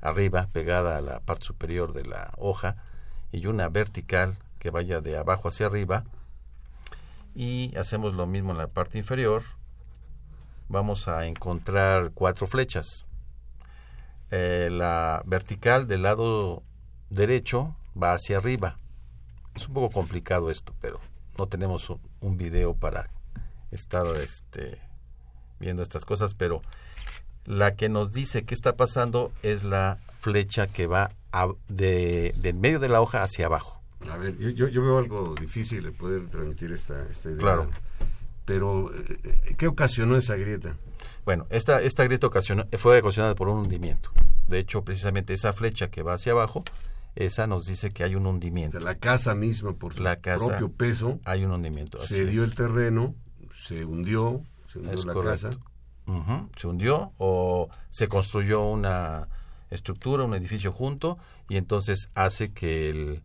[0.00, 2.76] arriba, pegada a la parte superior de la hoja,
[3.32, 6.04] y una vertical que vaya de abajo hacia arriba.
[7.34, 9.42] Y hacemos lo mismo en la parte inferior.
[10.68, 13.06] Vamos a encontrar cuatro flechas.
[14.30, 16.62] Eh, la vertical del lado
[17.10, 18.76] derecho va hacia arriba.
[19.54, 21.00] Es un poco complicado esto, pero
[21.38, 23.10] no tenemos un, un video para
[23.70, 24.80] estar este,
[25.58, 26.62] viendo estas cosas, pero
[27.44, 31.12] la que nos dice qué está pasando es la flecha que va
[31.68, 33.80] de, medio de la hoja hacia abajo.
[34.10, 37.40] A ver, yo, yo, veo algo difícil de poder transmitir esta, esta idea.
[37.40, 37.70] Claro.
[38.44, 40.76] Pero, eh, ¿qué ocasionó esa grieta?
[41.24, 42.30] Bueno, esta, esta grieta
[42.78, 44.10] fue ocasionada por un hundimiento.
[44.46, 46.64] De hecho, precisamente esa flecha que va hacia abajo,
[47.14, 48.80] esa nos dice que hay un hundimiento.
[48.80, 51.98] la casa misma, por su propio peso, hay un hundimiento.
[51.98, 53.14] Se dio el terreno,
[53.54, 55.50] se hundió, se hundió la casa.
[56.56, 59.28] Se hundió o se construyó una
[59.70, 61.18] estructura, un edificio junto
[61.48, 63.22] y entonces hace que el,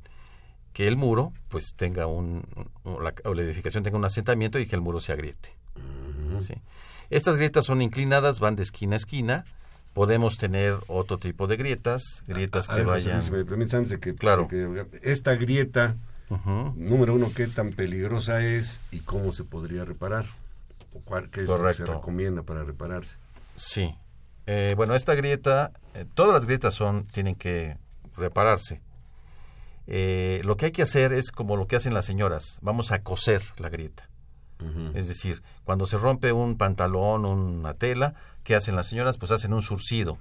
[0.74, 2.43] que el muro pues tenga un,
[2.84, 5.56] o la, edificación tenga un asentamiento y que el muro se agriete.
[6.39, 6.56] ¿sí?
[7.10, 9.46] Estas grietas son inclinadas, van de esquina a esquina.
[9.93, 13.22] Podemos tener otro tipo de grietas, grietas que vayan.
[13.22, 14.48] Si me permites, antes de que, claro.
[15.04, 15.96] esta grieta,
[16.76, 20.42] número uno, qué tan peligrosa es y cómo se podría reparar, o
[21.01, 23.17] cuál, qué es lo que se recomienda para repararse.
[23.56, 23.95] Sí.
[24.45, 27.77] Eh, bueno, esta grieta, eh, todas las grietas son tienen que
[28.17, 28.82] repararse.
[29.88, 33.03] Eh, lo que hay que hacer es como lo que hacen las señoras, vamos a
[33.03, 34.10] coser la grieta.
[34.93, 38.13] Es decir, cuando se rompe un pantalón, una tela,
[38.45, 39.17] ¿qué hacen las señoras?
[39.17, 40.19] Pues hacen un surcido.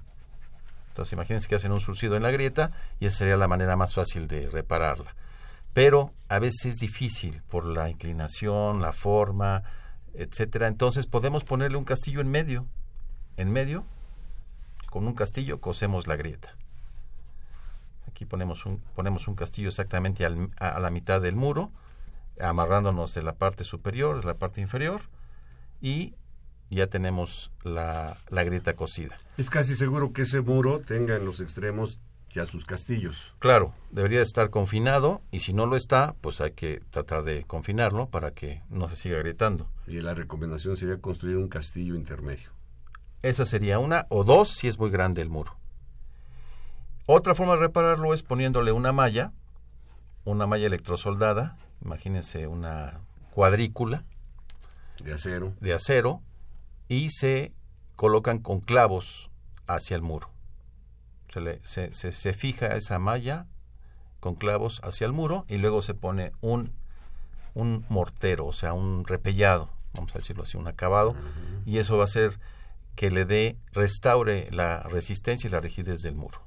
[0.89, 3.93] Entonces imagínense que hacen un surcido en la grieta y esa sería la manera más
[3.93, 5.15] fácil de repararla.
[5.73, 9.63] Pero a veces es difícil por la inclinación, la forma,
[10.13, 10.67] etcétera.
[10.67, 12.67] Entonces podemos ponerle un castillo en medio.
[13.37, 13.83] En medio,
[14.89, 16.55] con un castillo, cosemos la grieta.
[18.07, 21.71] Aquí ponemos un, ponemos un castillo exactamente a la mitad del muro
[22.39, 25.01] amarrándonos de la parte superior, de la parte inferior
[25.81, 26.15] y
[26.69, 29.19] ya tenemos la, la grieta cosida.
[29.37, 31.99] Es casi seguro que ese muro tenga en los extremos
[32.33, 33.33] ya sus castillos.
[33.39, 38.09] Claro, debería estar confinado y si no lo está, pues hay que tratar de confinarlo
[38.09, 39.67] para que no se siga agrietando.
[39.87, 42.49] Y la recomendación sería construir un castillo intermedio.
[43.21, 45.55] Esa sería una o dos si es muy grande el muro.
[47.05, 49.31] Otra forma de repararlo es poniéndole una malla,
[50.25, 54.03] una malla electrosoldada imagínense una cuadrícula
[55.03, 55.53] de acero.
[55.59, 56.21] De acero
[56.87, 57.53] y se
[57.95, 59.29] colocan con clavos
[59.67, 60.32] hacia el muro.
[61.33, 63.47] Se, le, se, se, fija esa malla
[64.19, 66.71] con clavos hacia el muro y luego se pone un,
[67.55, 71.15] un mortero, o sea, un repellado, vamos a decirlo así, un acabado,
[71.65, 72.39] y eso va a hacer
[72.95, 76.39] que le dé, restaure la resistencia y la rigidez del muro.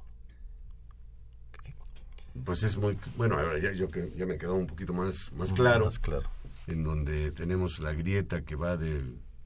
[2.45, 5.83] Pues es muy bueno ahora ya yo ya me quedó un poquito más más claro.
[5.83, 6.29] más claro.
[6.67, 9.03] En donde tenemos la grieta que va de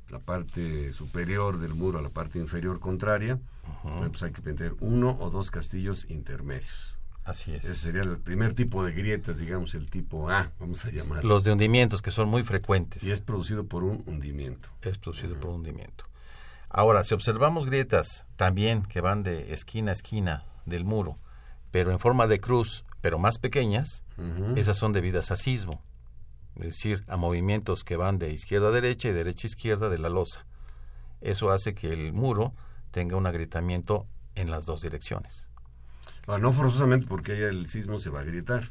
[0.10, 3.40] la parte superior del muro a la parte inferior contraria
[3.84, 6.98] pues hay que meter uno o dos castillos intermedios.
[7.24, 7.64] Así es.
[7.66, 11.44] Ese sería el primer tipo de grietas digamos el tipo A vamos a llamar los
[11.44, 13.04] de hundimientos que son muy frecuentes.
[13.04, 14.70] Y es producido por un hundimiento.
[14.82, 16.06] Es producido por un hundimiento.
[16.70, 21.18] Ahora si observamos grietas también que van de esquina a esquina del muro
[21.72, 24.04] pero en forma de cruz, pero más pequeñas,
[24.56, 25.82] esas son debidas a sismo,
[26.58, 29.98] es decir, a movimientos que van de izquierda a derecha y derecha a izquierda de
[29.98, 30.46] la losa.
[31.22, 32.54] Eso hace que el muro
[32.92, 35.50] tenga un agrietamiento en las dos direcciones.
[36.28, 38.64] Ah, no forzosamente porque haya el sismo se va a agrietar.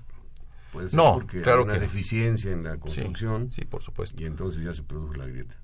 [0.73, 3.51] Puede ser no, porque claro hay una deficiencia en la construcción.
[3.51, 4.23] Sí, por supuesto.
[4.23, 5.57] Y entonces ya se produce la grieta.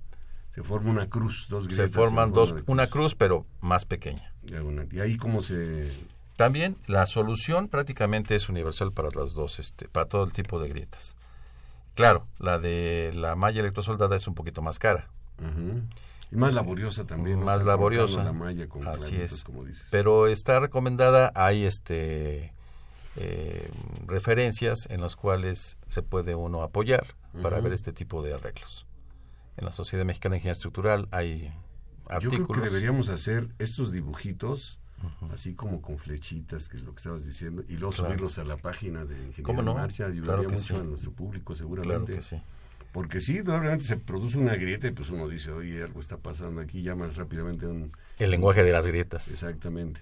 [0.53, 1.87] Se forma una cruz, dos grietas.
[1.87, 4.33] Se forman dos, una cruz, pero más pequeña.
[4.90, 5.90] Y ahí cómo se
[6.37, 10.69] también la solución prácticamente es universal para las dos, este, para todo el tipo de
[10.69, 11.16] grietas.
[11.95, 15.09] Claro, la de la malla electrosoldada es un poquito más cara.
[16.31, 17.43] Y más laboriosa también.
[17.45, 18.25] Más laboriosa.
[18.25, 19.45] La malla con Así es.
[19.45, 19.87] Como dices.
[19.91, 22.53] Pero está recomendada, hay este
[23.17, 23.71] eh,
[24.07, 27.07] referencias en las cuales se puede uno apoyar
[27.43, 28.87] para ver este tipo de arreglos.
[29.57, 31.53] En la Sociedad Mexicana de Ingeniería Estructural hay
[32.09, 32.41] artículos.
[32.41, 34.79] Yo creo que deberíamos hacer estos dibujitos
[35.33, 38.57] así como con flechitas, que es lo que estabas diciendo, y luego subirlos a la
[38.57, 39.75] página de Ingeniería no?
[39.75, 42.19] Marcha, ayudaría mucho a nuestro público seguramente.
[42.96, 46.62] Porque sí, normalmente se produce una grieta y pues uno dice, oye, algo está pasando
[46.62, 47.92] aquí, llamas rápidamente un...
[48.18, 49.28] El lenguaje de las grietas.
[49.28, 50.00] Exactamente.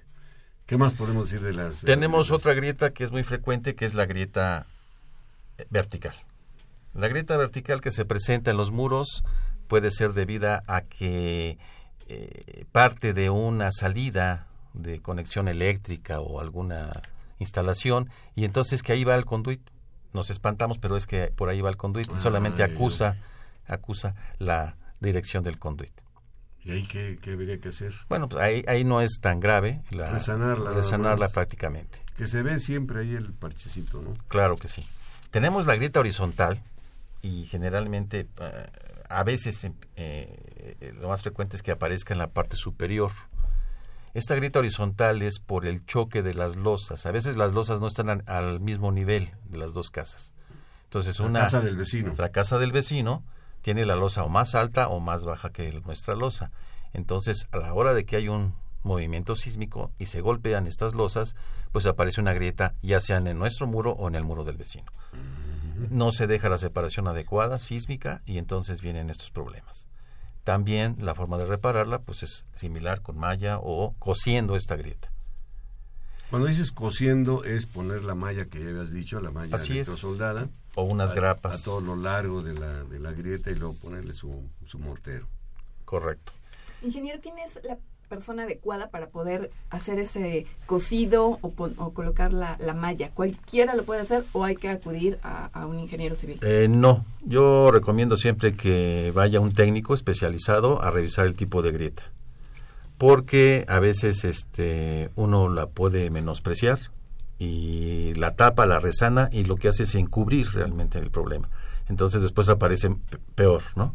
[0.65, 1.81] ¿Qué más podemos decir de las...
[1.81, 4.69] Tenemos otra grieta que es muy frecuente, que es la grieta
[5.59, 6.15] eh, vertical.
[6.95, 9.25] La grieta vertical que se presenta en los muros
[9.67, 11.59] puede ser debida a que
[12.07, 17.03] eh, parte de una salida de conexión eléctrica o alguna
[17.41, 19.74] instalación y entonces que ahí va el conduit.
[20.15, 23.19] Nos espantamos, pero es que por ahí va el conduit y solamente acusa
[23.67, 25.93] acusa la dirección del conduit.
[26.63, 27.93] ¿Y ahí qué, qué habría que hacer?
[28.09, 29.83] Bueno, pues ahí, ahí no es tan grave.
[29.91, 30.71] La, resanarla.
[30.71, 32.01] Resanarla prácticamente.
[32.17, 34.15] Que se ve siempre ahí el parchecito, ¿no?
[34.29, 34.87] Claro que sí.
[35.31, 36.63] Tenemos la grieta horizontal
[37.21, 38.67] y generalmente eh,
[39.09, 43.11] a veces eh, eh, lo más frecuente es que aparezca en la parte superior
[44.15, 47.05] Esta grieta horizontal es por el choque de las losas.
[47.05, 50.33] A veces las losas no están al mismo nivel de las dos casas.
[50.85, 52.15] Entonces, una, la casa del vecino.
[52.17, 53.25] La casa del vecino
[53.61, 56.53] tiene la losa o más alta o más baja que nuestra losa.
[56.93, 61.35] Entonces, a la hora de que hay un movimiento sísmico y se golpean estas losas,
[61.73, 64.93] pues aparece una grieta, ya sea en nuestro muro o en el muro del vecino.
[65.91, 69.89] No se deja la separación adecuada sísmica y entonces vienen estos problemas.
[70.45, 75.11] También la forma de repararla pues es similar con malla o cosiendo esta grieta.
[76.31, 80.83] Cuando dices cosiendo es poner la malla que ya habías dicho, la malla soldada o
[80.83, 84.51] unas grapas a todo lo largo de la, de la grieta y luego ponerle su,
[84.67, 85.29] su mortero.
[85.85, 86.33] Correcto.
[86.83, 87.79] Ingeniero, ¿quién es la
[88.15, 91.51] persona adecuada para poder hacer ese cosido o,
[91.93, 93.11] colocar la, malla?
[93.11, 96.39] ¿Cualquiera lo puede hacer o hay que acudir a, un ingeniero civil?
[96.43, 101.73] Eh, no, yo recomiendo siempre que vaya un técnico especializado a revisar el tipo de
[101.73, 102.05] grieta,
[102.99, 106.79] porque a veces este, uno la puede menospreciar
[107.41, 111.49] y la tapa, la resana y lo que hace es encubrir realmente el problema.
[111.89, 112.95] Entonces después aparece
[113.35, 113.95] peor, ¿no?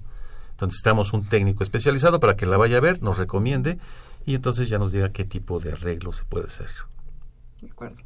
[0.60, 3.80] Entonces necesitamos un técnico especializado para que la vaya a ver, nos recomiende
[4.26, 6.70] y entonces ya nos diga qué tipo de arreglo se puede hacer.
[7.62, 7.98] De acuerdo.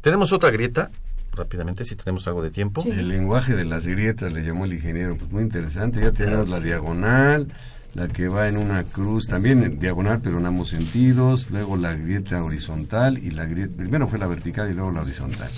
[0.00, 0.90] Tenemos otra grieta,
[1.32, 2.84] rápidamente, si tenemos algo de tiempo.
[2.84, 6.00] El lenguaje de las grietas le llamó el ingeniero, pues muy interesante.
[6.00, 7.48] Ya tenemos la diagonal,
[7.94, 11.50] la que va en una cruz, también en diagonal, pero en ambos sentidos.
[11.50, 15.48] Luego la grieta horizontal y la grieta, primero fue la vertical y luego la horizontal.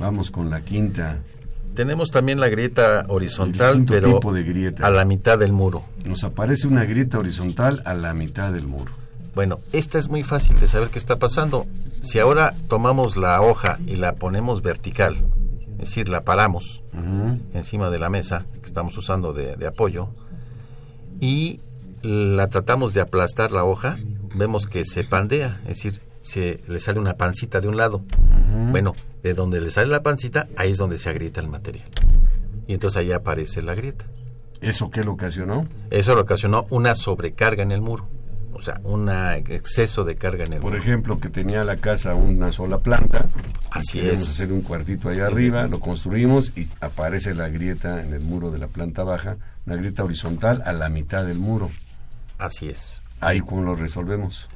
[0.00, 1.18] Vamos con la quinta.
[1.74, 4.86] Tenemos también la grieta horizontal, pero de grieta.
[4.86, 5.84] a la mitad del muro.
[6.04, 8.92] Nos aparece una grieta horizontal a la mitad del muro.
[9.40, 11.66] Bueno, esta es muy fácil de saber qué está pasando.
[12.02, 15.16] Si ahora tomamos la hoja y la ponemos vertical,
[15.78, 16.84] es decir, la paramos
[17.54, 20.10] encima de la mesa que estamos usando de, apoyo
[21.22, 21.60] y
[22.02, 23.96] la tratamos de aplastar la hoja,
[24.34, 28.02] vemos que se pandea, es decir, se le sale una pancita de un lado.
[28.70, 31.88] Bueno, de donde le sale la pancita, ahí es donde se agrieta el material.
[32.66, 34.04] Y entonces ahí aparece la grieta.
[34.60, 35.66] ¿Eso qué lo ocasionó?
[35.88, 38.06] Eso lo ocasionó una sobrecarga en el muro
[38.60, 42.52] o sea, un exceso de carga en el Por ejemplo, que tenía la casa una
[42.52, 43.24] sola planta.
[43.70, 44.20] Así es.
[44.20, 48.58] hacer un cuartito allá arriba, lo construimos y aparece la grieta en el muro de
[48.58, 51.70] la planta baja, una grieta horizontal a la mitad del muro.
[52.36, 53.00] Así es.
[53.20, 54.46] Ahí cómo lo resolvemos.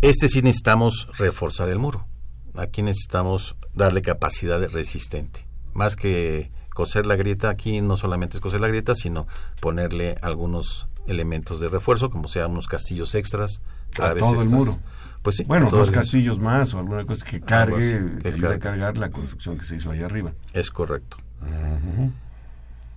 [0.00, 2.06] Este sí necesitamos reforzar el muro.
[2.54, 5.46] Aquí necesitamos darle capacidad de resistente.
[5.74, 9.26] Más que coser la grieta, aquí no solamente es coser la grieta, sino
[9.60, 13.60] ponerle algunos elementos de refuerzo, como sean unos castillos extras.
[13.98, 14.78] A todo el muro.
[15.22, 15.44] Pues sí.
[15.44, 19.56] Bueno, dos castillos más o alguna cosa que cargue, que, ayude a cargar la construcción
[19.56, 20.32] que se hizo ahí arriba.
[20.52, 21.18] Es correcto.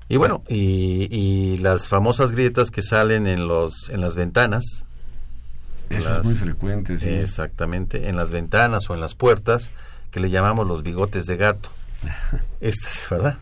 [0.08, 4.86] Y bueno, y, las famosas grietas que salen en los en las ventanas.
[5.90, 7.10] Eso es muy frecuente, sí.
[7.10, 9.72] Exactamente, en las ventanas o en las puertas,
[10.10, 11.70] que le llamamos los bigotes de gato.
[12.60, 13.38] Estas, ¿verdad?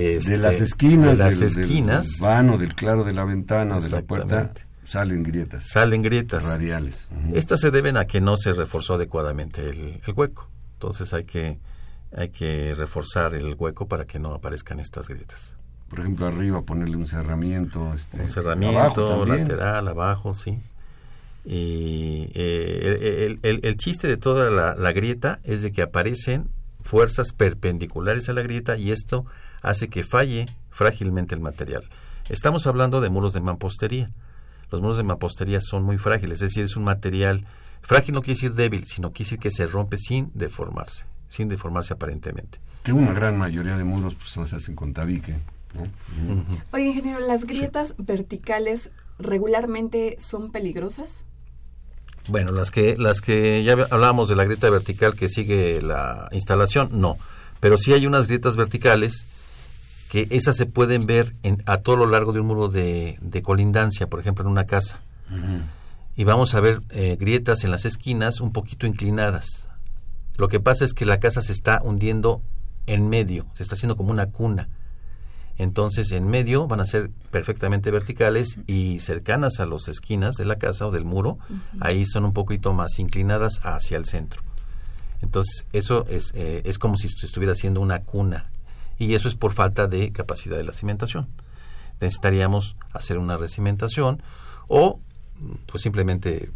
[0.00, 3.76] De las este, esquinas, de las del, esquinas, del vano, del claro de la ventana
[3.76, 4.52] o de la puerta,
[4.84, 5.68] salen grietas.
[5.68, 6.44] Salen grietas.
[6.44, 7.08] Radiales.
[7.32, 10.48] Estas se deben a que no se reforzó adecuadamente el, hueco.
[10.74, 11.58] Entonces hay que,
[12.14, 15.54] hay que reforzar el hueco para que no aparezcan estas grietas.
[15.88, 17.94] Por ejemplo, arriba ponerle un cerramiento.
[17.94, 20.58] Este, un cerramiento lateral, abajo, sí.
[21.44, 26.48] Y eh, el, el, chiste de toda la, la grieta es de que aparecen
[26.82, 29.26] fuerzas perpendiculares a la grieta y esto
[29.66, 31.84] hace que falle frágilmente el material.
[32.28, 34.10] Estamos hablando de muros de mampostería.
[34.70, 37.46] Los muros de mampostería son muy frágiles, es decir, es un material
[37.82, 41.94] frágil no quiere decir débil, sino quiere decir que se rompe sin deformarse, sin deformarse
[41.94, 42.58] aparentemente.
[42.82, 45.36] Que una gran mayoría de muros pues no se hacen con tabique.
[46.72, 51.24] Oye, ingeniero, ¿las grietas verticales regularmente son peligrosas?
[52.28, 56.88] Bueno, las que las que ya hablábamos de la grieta vertical que sigue la instalación,
[56.92, 57.16] no.
[57.60, 59.35] Pero sí hay unas grietas verticales
[60.10, 64.08] que esas se pueden ver en, a todo lo largo de un muro de, colindancia,
[64.08, 65.00] por ejemplo, en una casa.
[66.16, 69.68] Y vamos a ver eh, grietas en las esquinas un poquito inclinadas.
[70.36, 72.42] Lo que pasa es que la casa se está hundiendo
[72.86, 74.68] en medio, se está haciendo como una cuna.
[75.58, 80.56] Entonces, en medio van a ser perfectamente verticales y cercanas a las esquinas de la
[80.56, 81.38] casa o del muro,
[81.80, 84.42] ahí son un poquito más inclinadas hacia el centro.
[85.22, 88.50] Entonces, eso es, eh, es como si se estuviera haciendo una cuna
[88.98, 91.28] y eso es por falta de capacidad de la cimentación.
[92.00, 94.22] Necesitaríamos hacer una recimentación
[94.68, 95.00] o
[95.66, 96.50] pues simplemente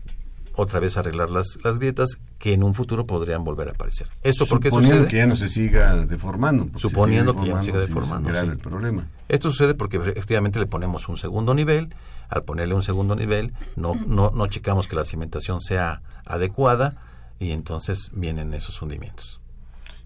[0.55, 4.09] otra vez arreglar las, las grietas que en un futuro podrían volver a aparecer.
[4.22, 5.11] ¿Esto por qué Suponiendo sucede?
[5.11, 6.65] que ya no se siga deformando.
[6.67, 8.52] porque Suponiendo que ya no siga deformando, grave sí.
[8.52, 9.06] el problema.
[9.29, 11.94] Esto sucede porque efectivamente le ponemos un segundo nivel.
[12.29, 16.96] Al ponerle un segundo nivel, no, no, no checamos que la cimentación sea adecuada
[17.40, 19.40] y entonces vienen esos hundimientos.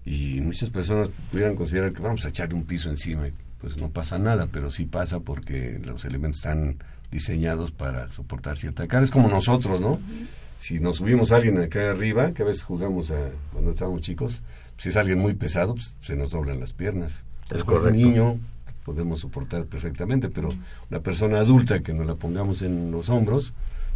[0.05, 3.27] Y muchas personas pudieran considerar que vamos a echarle un piso encima.
[3.27, 6.77] y Pues no pasa nada, pero sí pasa porque los elementos están
[7.11, 9.05] diseñados para soportar cierta carga.
[9.05, 9.99] Es como nosotros, ¿no?
[10.59, 14.43] Si nos subimos a alguien acá arriba, que a veces jugamos a, cuando estábamos chicos,
[14.77, 17.23] si es alguien muy pesado, pues se nos doblan las piernas.
[17.51, 17.97] Es Con correcto.
[17.97, 18.39] Un niño
[18.83, 20.49] podemos soportar perfectamente, pero
[20.91, 23.53] una persona adulta que nos la pongamos en los hombros,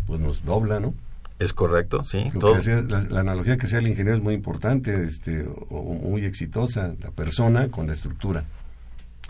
[0.07, 0.93] pues nos dobla, ¿no?
[1.40, 2.32] Es correcto, sí.
[2.40, 6.26] Todo- hacía- la, la analogía que sea el ingeniero es muy importante, este, o, muy
[6.26, 8.44] exitosa, la persona con la estructura.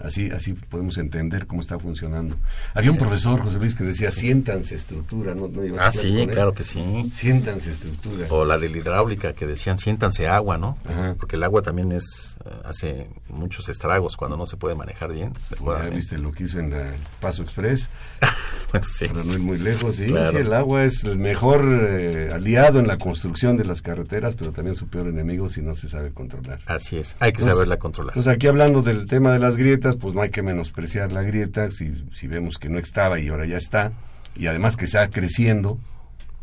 [0.01, 2.38] Así, así podemos entender cómo está funcionando.
[2.74, 5.49] Había un profesor, José Luis, que decía, siéntanse estructura, ¿no?
[5.49, 7.12] ¿No Ah, sí, claro que sí.
[7.14, 8.26] Siéntanse estructura.
[8.30, 10.78] O la de la hidráulica que decían siéntanse agua, ¿no?
[10.86, 11.16] Ajá.
[11.20, 15.34] Porque el agua también es eh, hace muchos estragos cuando no se puede manejar bien.
[15.60, 16.86] Ya viste lo que hizo en la
[17.20, 17.89] Paso Express,
[18.82, 19.07] sí.
[19.07, 19.95] para no ir muy lejos.
[19.95, 20.32] Sí, Claro.
[20.32, 24.51] sí, el agua es el mejor eh, aliado en la construcción de las carreteras, pero
[24.51, 26.59] también su peor enemigo si no se sabe controlar.
[26.65, 28.11] Así es, hay que Entonces- saberla controlar.
[28.13, 31.72] Entonces aquí hablando del tema de las grietas, pues no hay que menospreciar la grieta,
[31.72, 33.91] si, si vemos que no estaba y ahora ya está,
[34.36, 35.80] y además que está creciendo,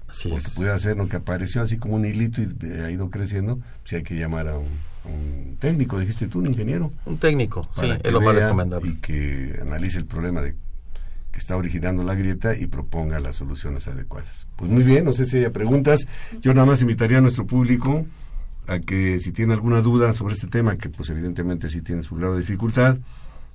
[0.09, 0.55] Así porque es.
[0.55, 3.97] pudiera ser lo que apareció así como un hilito y eh, ha ido creciendo, si
[3.97, 4.67] hay que llamar a un,
[5.05, 8.91] a un técnico, dijiste tú, un ingeniero, Un técnico, sí, es lo más recomendable.
[8.91, 10.55] y que analice el problema de
[11.39, 14.47] está originando la grieta y proponga las soluciones adecuadas.
[14.57, 16.07] Pues muy bien, no sé si haya preguntas.
[16.41, 18.07] Yo nada más invitaría a nuestro público
[18.67, 22.17] a que si tiene alguna duda sobre este tema, que pues evidentemente sí tiene su
[22.17, 22.99] grado de dificultad,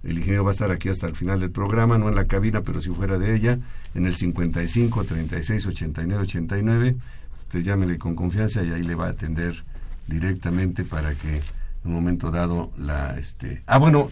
[0.04, 2.62] el ingeniero va a estar aquí hasta el final del programa, no en la cabina,
[2.62, 3.60] pero si fuera de ella,
[3.94, 6.96] en el 55 36 89 89.
[7.44, 9.64] Usted llámele con confianza y ahí le va a atender
[10.08, 11.42] directamente para que en
[11.84, 14.10] un momento dado la este ah bueno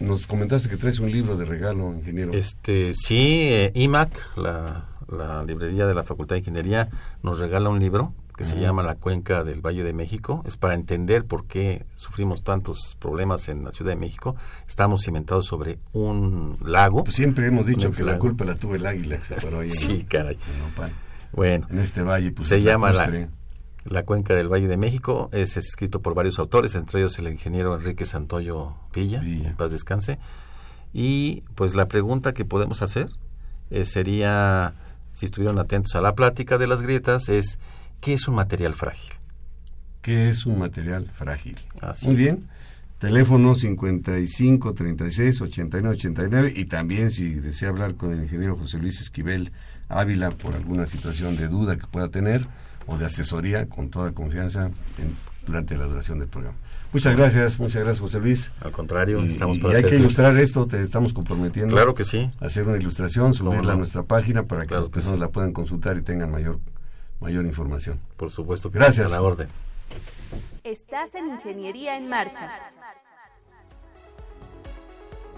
[0.00, 3.18] nos comentaste que traes un libro de regalo ingeniero Este, sí,
[3.50, 6.88] eh, IMAC, la, la librería de la Facultad de Ingeniería,
[7.22, 10.44] nos regala un libro que se llama La Cuenca del Valle de México.
[10.46, 14.36] Es para entender por qué sufrimos tantos problemas en la Ciudad de México.
[14.68, 17.02] Estamos cimentados sobre un lago.
[17.02, 19.70] pues siempre hemos dicho que la culpa la tuvo el águila que se paró ahí
[19.70, 20.36] en, Sí, caray.
[20.36, 20.92] en.
[21.32, 23.28] Bueno, en este valle pues se llama la.
[23.90, 25.28] La Cuenca del Valle de México.
[25.32, 29.48] Es escrito por varios autores, entre ellos el ingeniero Enrique Santoyo Villa, Villa.
[29.50, 30.18] en paz descanse.
[30.92, 33.08] Y pues la pregunta que podemos hacer
[33.70, 34.74] eh, sería,
[35.12, 37.58] si estuvieron atentos a la plática de las grietas, es
[38.00, 39.12] ¿qué es un material frágil?
[40.02, 41.58] ¿Qué es un material frágil?
[41.80, 42.18] Así Muy es.
[42.22, 42.48] bien.
[42.98, 49.00] Teléfono 55 36 89 89 y también si desea hablar con el ingeniero José Luis
[49.00, 49.52] Esquivel
[49.88, 52.46] Ávila por alguna situación de duda que pueda tener
[52.88, 54.66] o de asesoría con toda confianza
[54.98, 55.16] en-
[55.46, 56.56] durante la duración del programa.
[56.92, 58.50] Muchas gracias, muchas gracias José Luis.
[58.60, 62.04] Al contrario, Y, estamos y para hay que ilustrar esto, te estamos comprometiendo Claro que
[62.04, 62.30] sí.
[62.40, 63.70] a hacer una ilustración, subirla no?
[63.72, 65.20] a nuestra página para que Claro las que personas sí.
[65.20, 66.58] la puedan consultar y tengan mayor
[67.20, 67.98] mayor información.
[68.16, 69.08] Por supuesto que Gracias.
[69.08, 69.48] sí, a la orden.
[70.64, 72.48] Estás en Ingeniería en Marcha.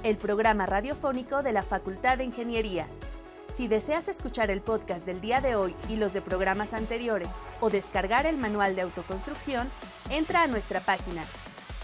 [0.03, 2.87] El programa radiofónico de la Facultad de Ingeniería.
[3.61, 7.29] Si deseas escuchar el podcast del día de hoy y los de programas anteriores
[7.61, 9.69] o descargar el manual de autoconstrucción,
[10.09, 11.23] entra a nuestra página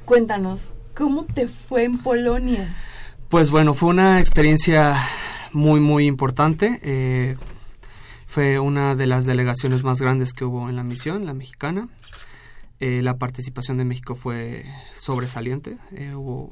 [0.06, 0.62] Cuéntanos,
[0.96, 2.76] ¿cómo te fue en Polonia?
[3.30, 4.96] Pues bueno, fue una experiencia
[5.54, 6.80] muy, muy importante.
[6.84, 7.36] Eh,
[8.36, 11.88] fue una de las delegaciones más grandes que hubo en la misión, la mexicana.
[12.82, 15.78] Eh, la participación de México fue sobresaliente.
[15.94, 16.52] Eh, hubo,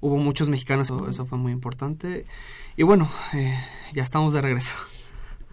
[0.00, 2.26] hubo muchos mexicanos, eso, fue muy importante.
[2.76, 3.58] Y bueno, eh,
[3.92, 4.76] ya estamos de regreso.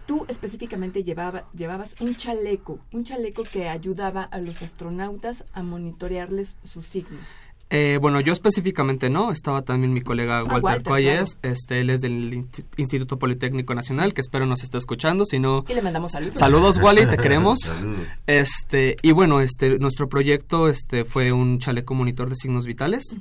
[0.06, 6.58] Tú específicamente llevaba, llevabas un chaleco, un chaleco que ayudaba a los astronautas a monitorearles
[6.64, 7.28] sus signos.
[7.74, 11.90] Eh, bueno, yo específicamente no, estaba también mi colega Ah, Walter, Walter, Coyes, este, él
[11.90, 15.64] es del Insti- Instituto Politécnico Nacional, que espero nos esté escuchando, si no...
[15.70, 16.38] Y le mandamos saludos.
[16.38, 17.60] Saludos, Wally, te queremos.
[17.60, 18.08] Saludos.
[18.28, 23.18] Este, y bueno, este, nuestro proyecto este, fue un chaleco monitor de signos vitales,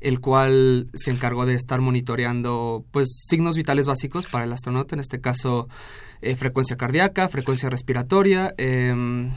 [0.00, 5.00] el cual se encargó de estar monitoreando pues signos vitales básicos para el astronauta, en
[5.00, 5.68] este caso
[6.22, 9.30] eh, frecuencia cardíaca, frecuencia respiratoria, em,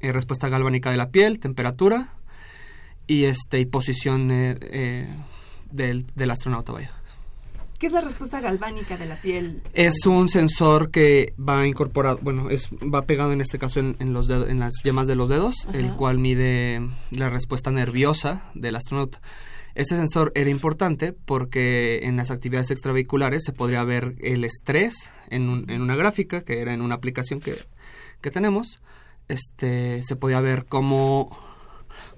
[0.00, 2.14] eh, respuesta galvánica de la piel, temperatura
[3.06, 5.08] y este y posición eh, eh,
[5.70, 6.90] del, del astronauta, vaya.
[7.78, 9.62] ¿Qué es la respuesta galvánica de la piel?
[9.74, 14.14] Es un sensor que va incorporado, bueno, es va pegado en este caso en, en
[14.14, 15.76] los dedo- en las yemas de los dedos, Ajá.
[15.78, 16.80] el cual mide
[17.10, 19.20] la respuesta nerviosa del astronauta.
[19.74, 25.50] Este sensor era importante porque en las actividades extravehiculares se podría ver el estrés en,
[25.50, 27.56] un- en una gráfica, que era en una aplicación que,
[28.22, 28.80] que tenemos.
[29.28, 31.36] Este, se podía ver cómo,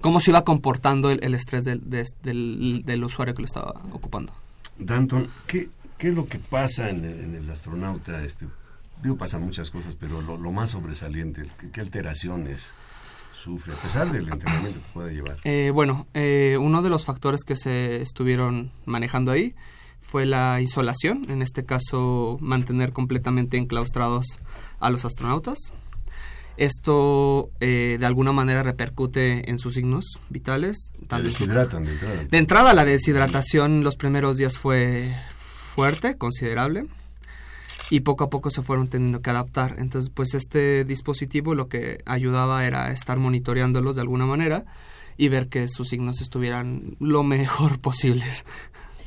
[0.01, 3.73] cómo se iba comportando el, el estrés del, de- del, del usuario que lo estaba
[3.91, 4.33] ocupando.
[4.77, 8.23] Danton, ¿qué, qué es lo que pasa en el, en el astronauta?
[8.23, 8.47] Este,
[9.03, 12.69] digo, pasan muchas cosas, pero lo, lo más sobresaliente, ¿qué, qué alteraciones
[13.43, 15.37] sufre, a pesar del entrenamiento que pueda llevar?
[15.43, 19.55] Eh, bueno, eh, uno de los factores que se estuvieron manejando ahí
[20.01, 24.25] fue la insolación, en este caso mantener completamente enclaustrados
[24.79, 25.57] a los astronautas.
[26.59, 30.91] Esto eh, de alguna manera repercute en sus signos vitales.
[31.07, 32.23] Tanto deshidratan de entrada.
[32.29, 35.15] de entrada, la deshidratación los primeros días fue
[35.73, 36.87] fuerte, considerable,
[37.89, 39.75] y poco a poco se fueron teniendo que adaptar.
[39.77, 44.65] Entonces, pues este dispositivo lo que ayudaba era estar monitoreándolos de alguna manera
[45.15, 48.43] y ver que sus signos estuvieran lo mejor posibles.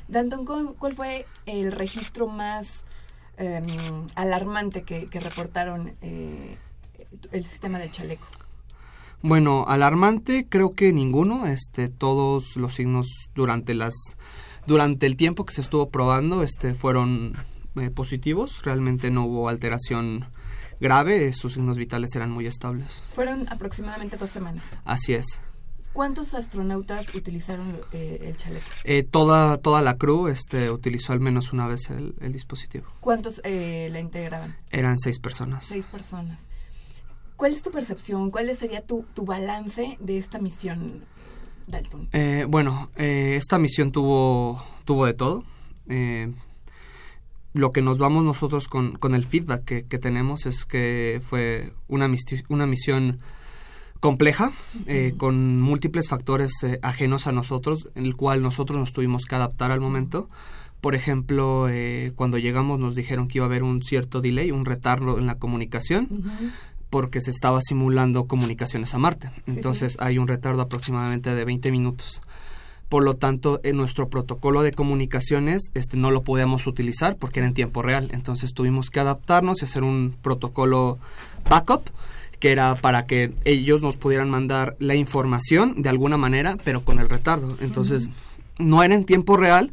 [0.08, 2.86] Danton, ¿cuál fue el registro más
[3.36, 3.66] em,
[4.14, 6.56] alarmante que, que reportaron eh,
[7.30, 8.26] el sistema del chaleco?
[9.22, 13.94] Bueno, alarmante creo que ninguno, este todos los signos durante las
[14.66, 17.36] durante el tiempo que se estuvo probando este fueron
[17.76, 20.26] eh, positivos, realmente no hubo alteración
[20.80, 23.04] grave, sus signos vitales eran muy estables.
[23.14, 24.64] Fueron aproximadamente dos semanas.
[24.84, 25.40] Así es.
[25.92, 28.66] ¿Cuántos astronautas utilizaron eh, el chaleco?
[28.84, 32.86] Eh, toda toda la crew este utilizó al menos una vez el, el dispositivo.
[33.00, 34.56] ¿Cuántos eh, la integraban?
[34.70, 35.64] Eran seis personas.
[35.64, 36.48] Seis personas.
[37.42, 38.30] ¿Cuál es tu percepción?
[38.30, 41.02] ¿Cuál sería tu, tu balance de esta misión,
[41.66, 42.08] Dalton?
[42.12, 45.42] Eh, bueno, eh, esta misión tuvo, tuvo de todo.
[45.88, 46.32] Eh,
[47.52, 51.72] lo que nos vamos nosotros con, con el feedback que, que tenemos es que fue
[51.88, 52.08] una,
[52.48, 53.18] una misión
[53.98, 54.52] compleja,
[54.86, 59.34] eh, con múltiples factores eh, ajenos a nosotros, en el cual nosotros nos tuvimos que
[59.34, 60.28] adaptar al momento.
[60.80, 64.64] Por ejemplo, eh, cuando llegamos nos dijeron que iba a haber un cierto delay, un
[64.64, 66.08] retardo en la comunicación
[66.92, 69.30] porque se estaba simulando comunicaciones a Marte.
[69.46, 72.20] Entonces hay un retardo aproximadamente de 20 minutos.
[72.90, 77.46] Por lo tanto, en nuestro protocolo de comunicaciones este, no lo podíamos utilizar porque era
[77.46, 78.10] en tiempo real.
[78.12, 80.98] Entonces tuvimos que adaptarnos y hacer un protocolo
[81.48, 81.80] backup
[82.38, 86.98] que era para que ellos nos pudieran mandar la información de alguna manera, pero con
[86.98, 87.56] el retardo.
[87.62, 88.10] Entonces,
[88.58, 89.72] no era en tiempo real,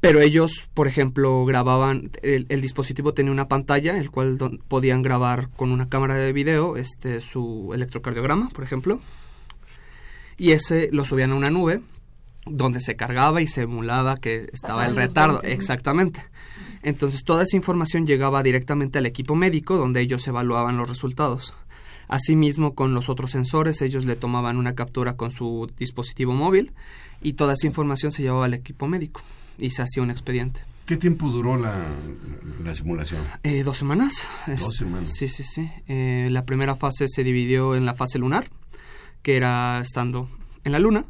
[0.00, 5.02] pero ellos, por ejemplo, grababan, el, el dispositivo tenía una pantalla, el cual don- podían
[5.02, 9.00] grabar con una cámara de video este, su electrocardiograma, por ejemplo,
[10.36, 11.80] y ese lo subían a una nube
[12.44, 15.32] donde se cargaba y se emulaba que estaba Pasaban el retardo.
[15.34, 15.58] 20 minutos.
[15.64, 16.24] Exactamente.
[16.82, 21.54] Entonces toda esa información llegaba directamente al equipo médico donde ellos evaluaban los resultados.
[22.06, 26.70] Asimismo, con los otros sensores, ellos le tomaban una captura con su dispositivo móvil
[27.20, 29.22] y toda esa información se llevaba al equipo médico
[29.58, 30.60] y se hacía un expediente.
[30.86, 31.74] ¿Qué tiempo duró la,
[32.62, 33.20] la simulación?
[33.42, 34.28] Eh, ¿Dos semanas?
[34.46, 35.08] Dos Este, semanas.
[35.12, 35.68] Sí, sí, sí.
[35.88, 38.48] Eh, la primera fase se dividió en la fase lunar,
[39.22, 40.28] que era estando
[40.62, 41.04] en la luna.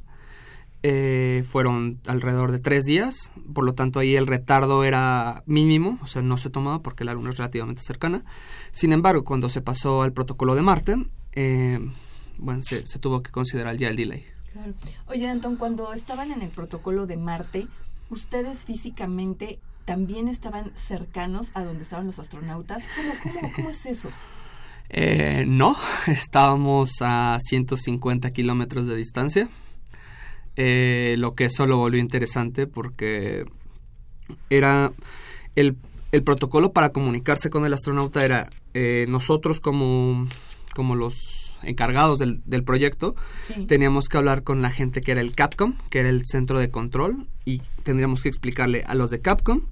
[0.82, 6.06] Eh, fueron alrededor de tres días, por lo tanto ahí el retardo era mínimo, o
[6.06, 8.22] sea, no se tomaba porque la luna es relativamente cercana.
[8.70, 10.96] Sin embargo, cuando se pasó al protocolo de Marte,
[11.32, 11.80] eh,
[12.38, 14.24] bueno, se, se tuvo que considerar ya el delay.
[14.52, 14.74] Claro.
[15.08, 17.66] Oye, Anton, cuando estaban en el protocolo de Marte,
[18.10, 22.88] ¿ustedes físicamente también estaban cercanos a donde estaban los astronautas?
[23.56, 24.10] ¿Cómo, es eso?
[24.88, 25.76] Eh, no,
[26.06, 29.48] estábamos a 150 kilómetros de distancia.
[30.54, 33.46] Eh, lo que eso lo volvió interesante porque
[34.48, 34.92] era
[35.56, 35.76] el,
[36.12, 40.28] el protocolo para comunicarse con el astronauta era eh, nosotros como,
[40.74, 41.14] como los
[41.62, 43.66] encargados del, del proyecto Sí.
[43.66, 46.70] teníamos que hablar con la gente que era el Capcom, que era el centro de
[46.70, 49.62] control, y tendríamos que explicarle a los de Capcom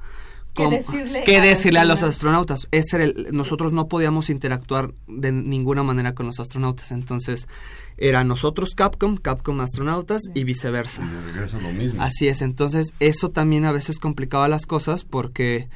[0.54, 2.68] ¿Qué decirle, ¿Qué decirle a los astronautas?
[2.70, 7.48] Ese el, nosotros no podíamos interactuar de ninguna manera con los astronautas, entonces
[7.96, 11.02] era nosotros Capcom, Capcom astronautas y viceversa.
[11.02, 12.00] Y de regreso lo mismo.
[12.00, 15.68] Así es, entonces eso también a veces complicaba las cosas porque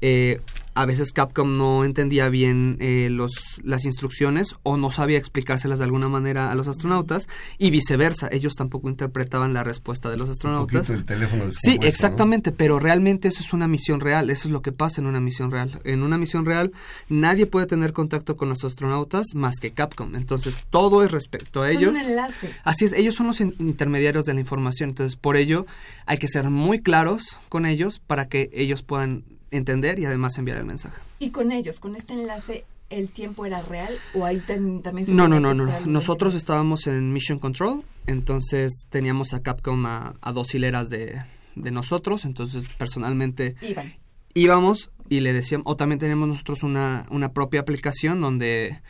[0.00, 0.40] eh,
[0.74, 5.84] a veces Capcom no entendía bien eh, los, las instrucciones o no sabía explicárselas de
[5.84, 10.90] alguna manera a los astronautas y viceversa, ellos tampoco interpretaban la respuesta de los astronautas.
[10.90, 14.72] el teléfono sí, exactamente, pero realmente eso es una misión real, eso es lo que
[14.72, 15.80] pasa en una misión real.
[15.84, 16.72] En una misión real
[17.08, 21.70] nadie puede tener contacto con los astronautas más que Capcom, entonces todo es respecto a
[21.70, 21.96] ellos.
[21.96, 22.50] Un enlace.
[22.64, 25.66] Así es, ellos son los intermediarios de la información, entonces por ello
[26.06, 30.58] hay que ser muy claros con ellos para que ellos puedan entender y además enviar
[30.58, 31.00] el mensaje.
[31.18, 35.26] ¿Y con ellos, con este enlace, el tiempo era real o ahí también se No,
[35.28, 35.66] no, no, no.
[35.86, 41.20] Nosotros estábamos en Mission Control, entonces teníamos a Capcom a, dos hileras de,
[41.54, 43.94] de, nosotros, entonces personalmente Iban.
[44.34, 48.80] íbamos y le decíamos, o también teníamos nosotros una, una propia aplicación donde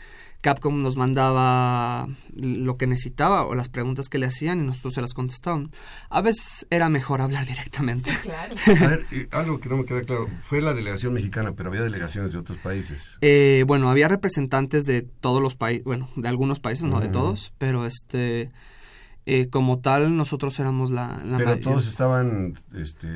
[0.44, 5.00] Capcom nos mandaba lo que necesitaba o las preguntas que le hacían y nosotros se
[5.00, 5.70] las contestábamos.
[6.10, 8.10] A veces era mejor hablar directamente.
[8.10, 8.54] Sí, claro.
[8.84, 12.34] A ver, algo que no me queda claro, fue la delegación mexicana, pero había delegaciones
[12.34, 13.16] de otros países.
[13.22, 17.54] Eh, bueno, había representantes de todos los países, bueno, de algunos países, no de todos,
[17.56, 18.50] pero este
[19.26, 23.08] eh, como tal nosotros éramos la, pero todos estaban este,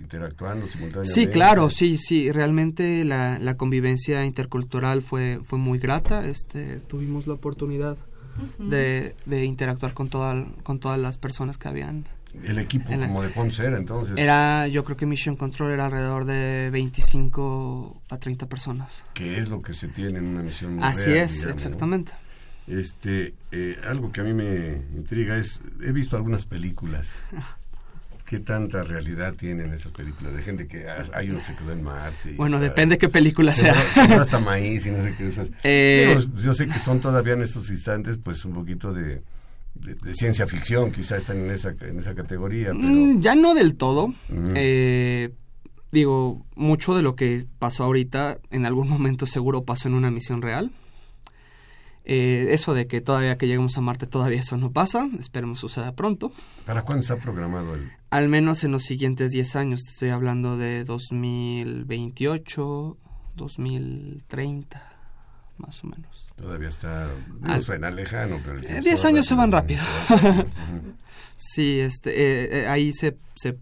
[0.00, 1.12] interactuando simultáneamente.
[1.12, 7.26] Sí claro sí sí realmente la, la convivencia intercultural fue fue muy grata este tuvimos
[7.26, 7.96] la oportunidad
[8.58, 12.06] de, de, interactuar con toda, con todas las personas que habían
[12.44, 14.16] el equipo como de Ponce era entonces.
[14.16, 19.04] Era yo creo que Mission Control era alrededor de 25 a 30 personas.
[19.12, 22.12] Que es lo que se tiene en una misión así es exactamente
[22.66, 27.18] este, eh, algo que a mí me intriga es, he visto algunas películas.
[28.26, 30.34] ¿Qué tanta realidad tienen esas películas?
[30.34, 32.34] De gente que hay uno que se quedó en Marte.
[32.38, 33.74] bueno, depende qué película sea.
[34.18, 35.28] hasta maíz y no sé qué.
[35.28, 35.50] Esas.
[35.64, 39.22] Eh, yo sé que son todavía en estos instantes, pues un poquito de,
[39.74, 42.72] de, ciencia ficción, quizá están en esa, en esa categoría.
[42.72, 44.14] Mm, ya no del todo.
[44.54, 45.30] eh,
[45.90, 50.40] digo, mucho de lo que pasó ahorita, en algún momento seguro pasó en una misión
[50.40, 50.70] real.
[52.04, 55.92] Eh, eso de que todavía que lleguemos a Marte todavía eso no pasa, esperemos suceda
[55.92, 56.32] pronto.
[56.66, 57.92] ¿Para cuándo está programado el...?
[58.10, 62.96] Al menos en los siguientes 10 años, estoy hablando de 2028,
[63.36, 64.92] 2030,
[65.58, 66.26] más o menos.
[66.36, 67.08] Todavía está,
[67.40, 68.60] no suena lejano, pero...
[68.60, 69.82] 10 eh, años se van rápido.
[71.36, 73.56] sí, este, eh, ahí se, se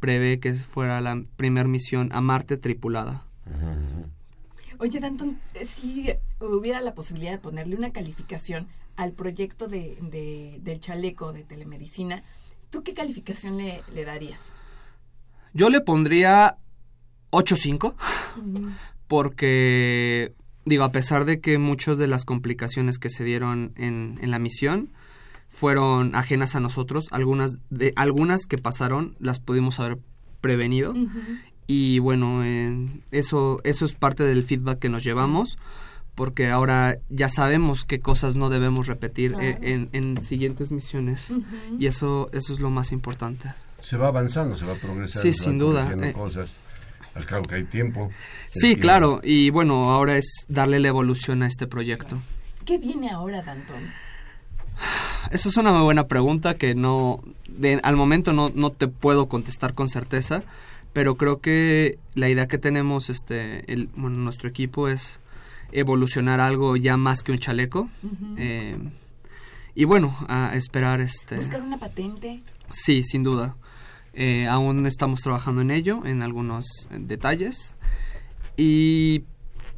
[0.00, 3.26] prevé que fuera la primera misión a Marte tripulada.
[4.82, 6.08] Oye, Danton, eh, si
[6.40, 8.66] hubiera la posibilidad de ponerle una calificación
[8.96, 12.24] al proyecto de, del chaleco de telemedicina,
[12.68, 14.40] ¿tú qué calificación le, darías?
[15.54, 16.56] Yo le pondría
[17.30, 17.94] 8.5
[19.06, 20.32] porque,
[20.64, 24.40] digo, a pesar de que muchas de las complicaciones que se dieron en, en la
[24.40, 24.90] misión
[25.48, 29.98] fueron ajenas a nosotros, algunas, de, algunas que pasaron las pudimos haber
[30.40, 30.92] prevenido
[31.74, 32.42] y bueno,
[33.12, 35.56] eso, eso es parte del feedback que nos llevamos
[36.14, 41.32] porque ahora ya sabemos qué cosas no debemos repetir eh, en, siguientes misiones
[41.78, 43.54] y eso eso es lo más importante.
[43.80, 45.22] Se va avanzando, se va progresando.
[45.22, 45.90] Sí, sin duda.
[45.98, 46.56] Eh, cosas.
[47.14, 48.10] Al cabo que hay tiempo.
[48.50, 49.20] Sí, claro.
[49.24, 52.18] Y bueno, ahora es darle la evolución a este proyecto.
[52.66, 53.82] ¿Qué viene ahora, Danton?
[55.30, 57.22] Eso es una muy buena pregunta que no,
[57.82, 60.42] al momento no, no te puedo contestar con certeza
[60.92, 65.20] pero creo que la idea que tenemos este el, bueno, nuestro equipo es
[65.72, 67.88] evolucionar algo ya más que un chaleco
[68.36, 68.76] eh,
[69.74, 72.42] y bueno a esperar este buscar una patente.
[72.70, 73.56] Sí sin duda.
[74.14, 77.74] Eh, aún estamos trabajando en ello en algunos detalles
[78.58, 79.24] y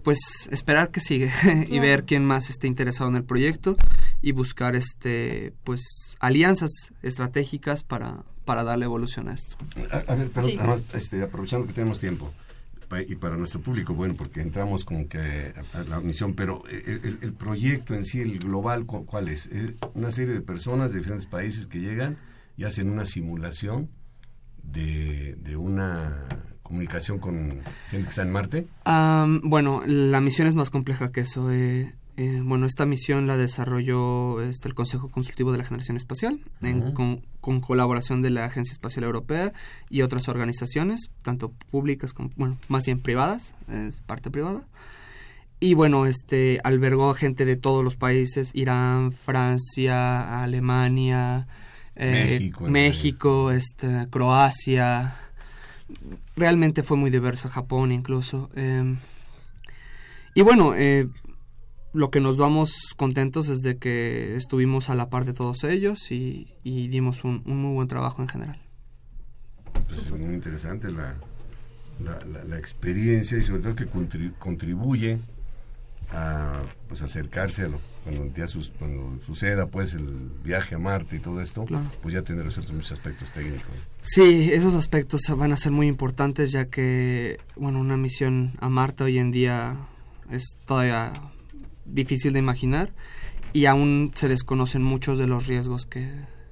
[0.02, 0.18] pues
[0.50, 1.30] esperar que sigue
[1.68, 3.76] y ver quién más esté interesado en el proyecto
[4.20, 9.56] y buscar este pues alianzas estratégicas para para darle evolución a esto.
[9.90, 12.32] A, ver, pero además, este, aprovechando que tenemos tiempo,
[13.08, 17.32] y para nuestro público, bueno, porque entramos como que a, la misión, pero el, el,
[17.32, 19.46] proyecto en sí, el global, ¿cuál es?
[19.46, 19.74] es?
[19.94, 22.16] Una serie de personas de diferentes países que llegan
[22.56, 23.90] y hacen una simulación
[24.62, 26.26] de, de una
[26.62, 28.66] comunicación con gente que está en Marte.
[29.42, 31.50] bueno, la misión es más compleja que eso.
[31.52, 36.40] Eh, eh, bueno, esta misión la desarrolló este, el Consejo Consultivo de la Generación Espacial
[36.62, 37.22] en, con,
[37.60, 39.52] colaboración de la Agencia Espacial Europea
[39.90, 43.54] y otras organizaciones, tanto públicas como, bueno, más bien privadas,
[44.06, 44.62] parte privada.
[45.60, 51.46] Y bueno, este albergó a gente de todos los países, Irán, Francia, Alemania,
[51.96, 55.16] eh, México, este, Croacia,
[56.36, 58.50] realmente fue muy diverso, Japón incluso.
[58.54, 58.96] Em,
[60.34, 61.08] y bueno, eh,
[61.94, 66.10] lo que nos vamos contentos es de que estuvimos a la par de todos ellos
[66.10, 68.60] y, dimos un, muy buen trabajo en general.
[69.88, 71.14] Pues es muy interesante la,
[72.48, 73.86] la, experiencia y sobre todo que
[74.38, 75.20] contribuye
[76.12, 78.46] a pues acercarse a lo cuando ya
[78.78, 81.64] cuando suceda pues el viaje a Marte y todo esto
[82.02, 83.72] pues ya tener resueltos muchos aspectos técnicos
[84.02, 89.04] sí esos aspectos van a ser muy importantes ya que bueno una misión a Marte
[89.04, 89.78] hoy en día
[90.30, 91.10] es todavía
[91.84, 92.92] difícil de imaginar
[93.52, 96.10] y aún se desconocen muchos de los riesgos que,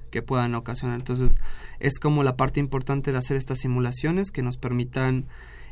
[0.09, 0.99] que puedan ocasionar.
[0.99, 1.35] Entonces,
[1.79, 5.25] es como la parte importante de hacer estas simulaciones que nos permitan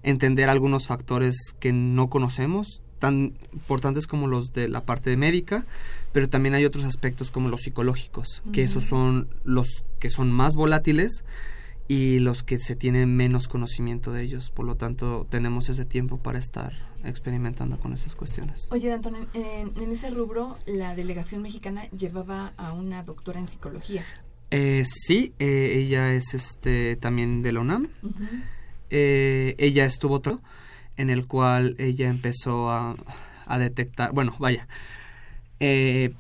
[0.03, 5.65] entender algunos factores que no conocemos, tan importantes como los de la parte médica,
[6.11, 10.55] pero también hay otros aspectos como los psicológicos, que esos son los que son más
[10.55, 11.23] volátiles
[11.91, 14.49] y los que se tienen menos conocimiento de ellos.
[14.49, 16.71] Por lo tanto, tenemos ese tiempo para estar
[17.03, 18.69] experimentando con esas cuestiones.
[18.71, 24.05] Oye, Antonio, en, ese rubro, la delegación mexicana llevaba a una doctora en psicología.
[24.51, 27.89] Eh, sí, eh, ella es este también de la UNAM.
[28.89, 30.39] Eh, ella estuvo otro
[30.95, 32.95] en el cual ella empezó a,
[33.45, 34.65] a detectar, bueno, vaya,
[35.59, 36.13] eh,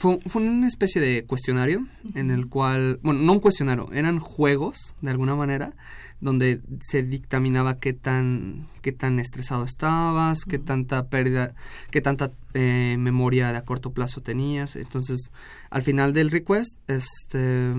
[0.00, 4.94] fue, fue, una especie de cuestionario en el cual, bueno, no un cuestionario, eran juegos
[5.02, 5.74] de alguna manera
[6.22, 11.54] donde se dictaminaba qué tan qué tan estresado estabas, qué tanta pérdida,
[11.90, 14.74] qué tanta eh, memoria de a corto plazo tenías.
[14.74, 15.30] Entonces,
[15.68, 17.74] al final del request, este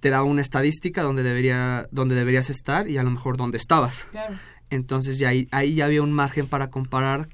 [0.00, 4.06] te daba una estadística donde debería donde deberías estar y a lo mejor donde estabas.
[4.68, 7.26] Entonces ya ahí, ahí ya había un margen para comparar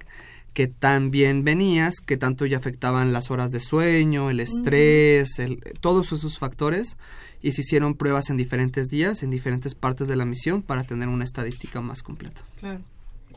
[0.52, 5.62] que tan bien venías, que tanto ya afectaban las horas de sueño, el estrés, el,
[5.80, 6.96] todos esos factores,
[7.42, 11.08] y se hicieron pruebas en diferentes días, en diferentes partes de la misión, para tener
[11.08, 12.42] una estadística más completa.
[12.60, 12.80] Claro.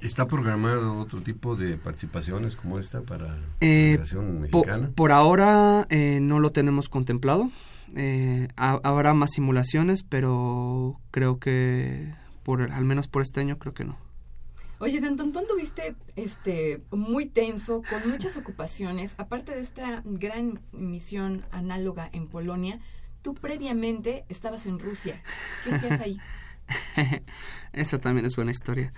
[0.01, 4.91] ¿Está programado otro tipo de participaciones como esta para la eh, mexicana?
[4.93, 7.49] por ahora eh, no lo tenemos contemplado.
[7.95, 12.11] Eh, habrá más simulaciones, pero creo que
[12.43, 13.97] por al menos por este año creo que no.
[14.80, 19.16] Oye, Danton, tú anduviste este, muy tenso, con muchas ocupaciones.
[19.18, 22.80] Aparte de esta gran misión análoga en Polonia,
[23.22, 25.22] tú previamente estabas en Rusia.
[25.64, 26.20] ¿Qué hacías ahí?
[27.74, 28.92] Esa también es buena historia.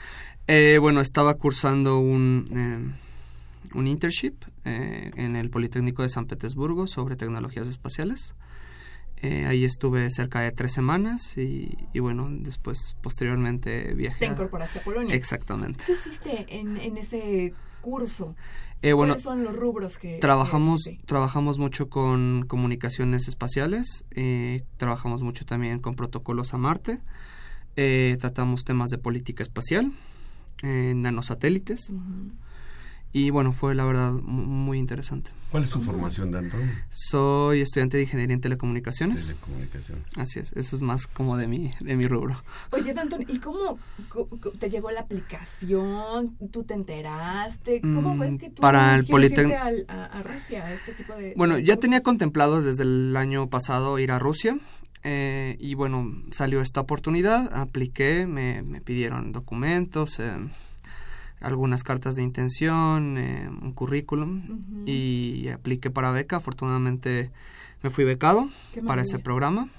[0.47, 6.87] Eh, bueno, estaba cursando un, eh, un internship eh, en el Politécnico de San Petersburgo
[6.87, 8.35] sobre tecnologías espaciales.
[9.21, 14.27] Eh, ahí estuve cerca de tres semanas y, bueno, después, posteriormente viajé.
[14.27, 15.15] ¿Te incorporaste a Polonia?
[15.15, 15.83] Exactamente.
[15.85, 18.35] ¿Qué hiciste en, en ese curso?
[18.83, 25.45] Eh, ¿Cuáles son los rubros que trabajamos trabajamos mucho con comunicaciones espaciales eh, trabajamos mucho
[25.45, 26.99] también con protocolos a Marte
[28.19, 29.93] tratamos temas de política espacial
[30.61, 31.91] nanosatélites
[33.17, 35.31] y bueno, fue la verdad muy interesante.
[35.49, 36.69] ¿Cuál es tu formación, Danton?
[36.91, 39.25] Soy estudiante de Ingeniería en Telecomunicaciones.
[39.25, 40.05] Telecomunicaciones.
[40.17, 42.39] Así es, eso es más como de mi, de mi rubro.
[42.69, 43.79] Oye, Danton, ¿y cómo
[44.59, 46.37] te llegó la aplicación?
[46.51, 47.81] ¿Tú te enteraste?
[47.81, 49.05] ¿Cómo fue mm, que tú para el
[49.87, 51.33] a, Rusia, este tipo de...
[51.35, 54.59] Bueno, ya tenía contemplado desde el año pasado ir a Rusia.
[55.03, 60.37] Eh, y bueno, salió esta oportunidad, apliqué, me, me pidieron documentos, eh,
[61.41, 66.37] algunas cartas de intención, eh, un currículum y apliqué para beca.
[66.37, 67.31] Afortunadamente
[67.83, 68.49] me fui becado
[68.85, 69.69] para ese programa.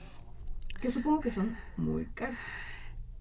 [0.81, 2.37] Que supongo que son muy caros.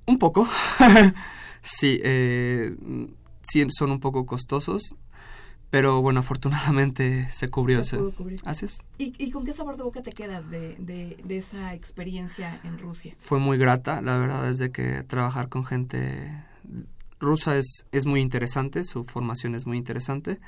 [0.06, 0.48] Un poco.
[1.62, 2.76] sí, eh,
[3.44, 4.96] sí, son un poco costosos.
[5.70, 7.84] Pero bueno, afortunadamente se cubrió.
[7.84, 8.40] Se cubrir.
[8.46, 8.80] Así es.
[8.98, 12.78] ¿Y, ¿Y, con qué sabor de boca te quedas de, de, de, esa experiencia en
[12.78, 13.14] Rusia?
[13.18, 16.32] Fue muy grata, la verdad, desde que trabajar con gente
[17.20, 20.39] rusa es, es muy interesante, su formación es muy interesante.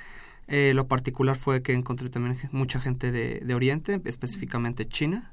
[0.47, 5.31] Eh, lo particular fue que encontré también mucha gente de, de, Oriente, específicamente China,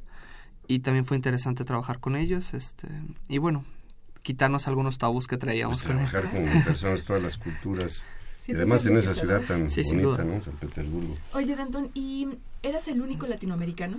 [0.68, 2.53] y también fue interesante trabajar con ellos.
[2.53, 2.89] Este,
[3.28, 3.64] y bueno,
[4.22, 5.82] quitarnos algunos tabús que traíamos.
[5.82, 8.05] Pues trabajar con personas de todas las culturas.
[8.43, 10.43] y pues además en esa ciudad tan bonita, ¿no?
[10.43, 11.14] San Petersburgo.
[11.32, 12.28] Oye, Danton, ¿y
[12.62, 13.99] eras el único latinoamericano?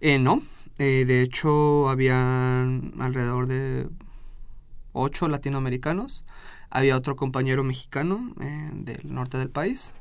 [0.00, 0.42] Eh, no,
[0.78, 3.88] eh, de hecho había alrededor de
[4.92, 6.24] ocho latinoamericanos
[6.74, 9.92] había otro compañero mexicano eh, del norte del país.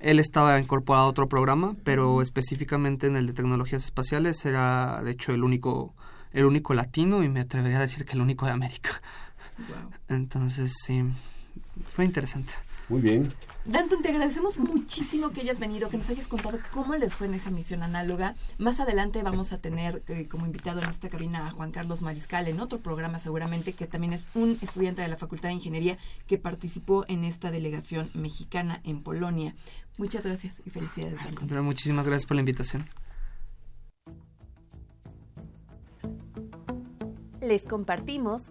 [0.00, 5.12] Él estaba incorporado a otro programa, pero específicamente en el de tecnologías espaciales era, de
[5.12, 5.94] hecho, el único,
[6.32, 9.00] el único latino y me atrevería a decir que el único de América.
[10.08, 11.04] Entonces, sí,
[11.92, 12.52] fue interesante.
[12.88, 13.32] Muy bien.
[13.64, 17.34] Danton, te agradecemos muchísimo que hayas venido, que nos hayas contado cómo les fue en
[17.34, 18.34] esa misión análoga.
[18.58, 22.46] Más adelante vamos a tener eh, como invitado en esta cabina a Juan Carlos Mariscal
[22.46, 26.36] en otro programa seguramente, que también es un estudiante de la Facultad de Ingeniería que
[26.36, 29.54] participó en esta delegación mexicana en Polonia.
[29.96, 31.16] Muchas gracias y felicidades.
[31.24, 31.64] Danton.
[31.64, 32.84] Muchísimas gracias por la invitación.
[37.40, 38.50] Les compartimos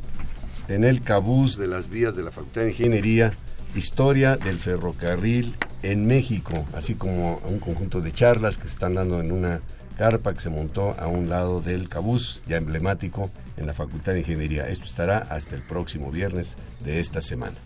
[0.68, 3.34] en el cabús de las vías de la Facultad de Ingeniería,
[3.74, 9.20] Historia del Ferrocarril en México, así como un conjunto de charlas que se están dando
[9.20, 9.60] en una
[9.96, 14.20] carpa que se montó a un lado del cabús, ya emblemático, en la Facultad de
[14.20, 14.68] Ingeniería.
[14.68, 17.56] Esto estará hasta el próximo viernes de esta semana.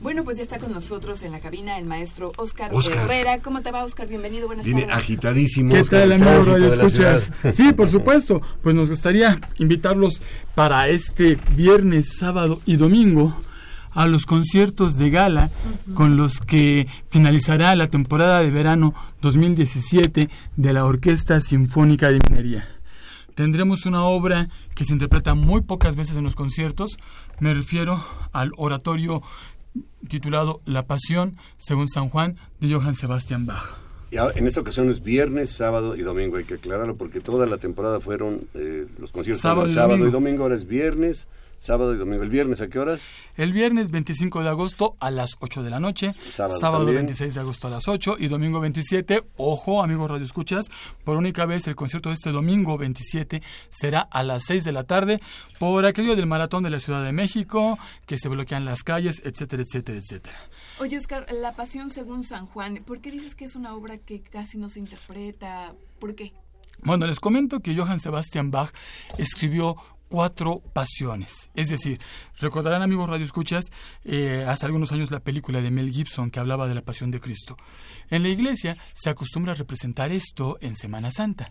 [0.00, 3.38] Bueno, pues ya está con nosotros en la cabina el maestro Oscar, Herrera.
[3.38, 4.08] ¿Cómo te va, Oscar?
[4.08, 5.72] Bienvenido, buenas Viene agitadísimo.
[5.72, 7.30] ¿Qué tal, amigo Radio Escuchas?
[7.54, 8.42] Sí, por supuesto.
[8.62, 10.20] Pues nos gustaría invitarlos
[10.56, 13.32] para este viernes, sábado y domingo
[13.94, 15.50] a los conciertos de gala
[15.94, 22.68] con los que finalizará la temporada de verano 2017 de la Orquesta Sinfónica de Minería.
[23.34, 26.98] Tendremos una obra que se interpreta muy pocas veces en los conciertos,
[27.40, 29.22] me refiero al oratorio
[30.08, 33.78] titulado La Pasión según San Juan de Johann Sebastian Bach.
[34.10, 38.00] en esta ocasión es viernes, sábado y domingo, hay que aclararlo porque toda la temporada
[38.00, 41.28] fueron eh, los conciertos sábado, sábado y domingo, ahora es viernes,
[41.62, 42.24] Sábado y domingo.
[42.24, 43.02] ¿El viernes a qué horas?
[43.36, 46.12] El viernes 25 de agosto a las 8 de la noche.
[46.32, 49.22] Sábado, 26 de agosto a las 8 y domingo 27.
[49.36, 50.66] Ojo, amigos Radio Escuchas,
[51.04, 54.82] por única vez el concierto de este domingo 27 será a las 6 de la
[54.82, 55.20] tarde
[55.60, 59.62] por aquello del maratón de la Ciudad de México, que se bloquean las calles, etcétera,
[59.62, 60.36] etcétera, etcétera.
[60.80, 64.20] Oye, Oscar, La Pasión según San Juan, ¿por qué dices que es una obra que
[64.20, 65.76] casi no se interpreta?
[66.00, 66.32] ¿Por qué?
[66.82, 68.72] Bueno, les comento que Johann Sebastian Bach
[69.16, 69.76] escribió
[70.12, 71.48] cuatro pasiones.
[71.54, 71.98] Es decir,
[72.38, 73.64] recordarán amigos Radio Escuchas
[74.04, 77.18] eh, hace algunos años la película de Mel Gibson que hablaba de la pasión de
[77.18, 77.56] Cristo.
[78.10, 81.48] En la iglesia se acostumbra a representar esto en Semana Santa.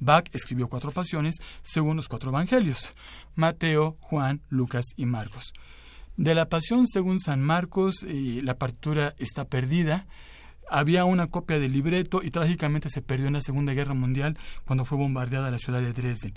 [0.00, 2.94] Bach escribió cuatro pasiones según los cuatro evangelios,
[3.36, 5.52] Mateo, Juan, Lucas y Marcos.
[6.16, 10.08] De la pasión según San Marcos, eh, la partitura está perdida
[10.70, 14.84] había una copia del libreto y trágicamente se perdió en la Segunda Guerra Mundial cuando
[14.84, 16.34] fue bombardeada la ciudad de Dresden.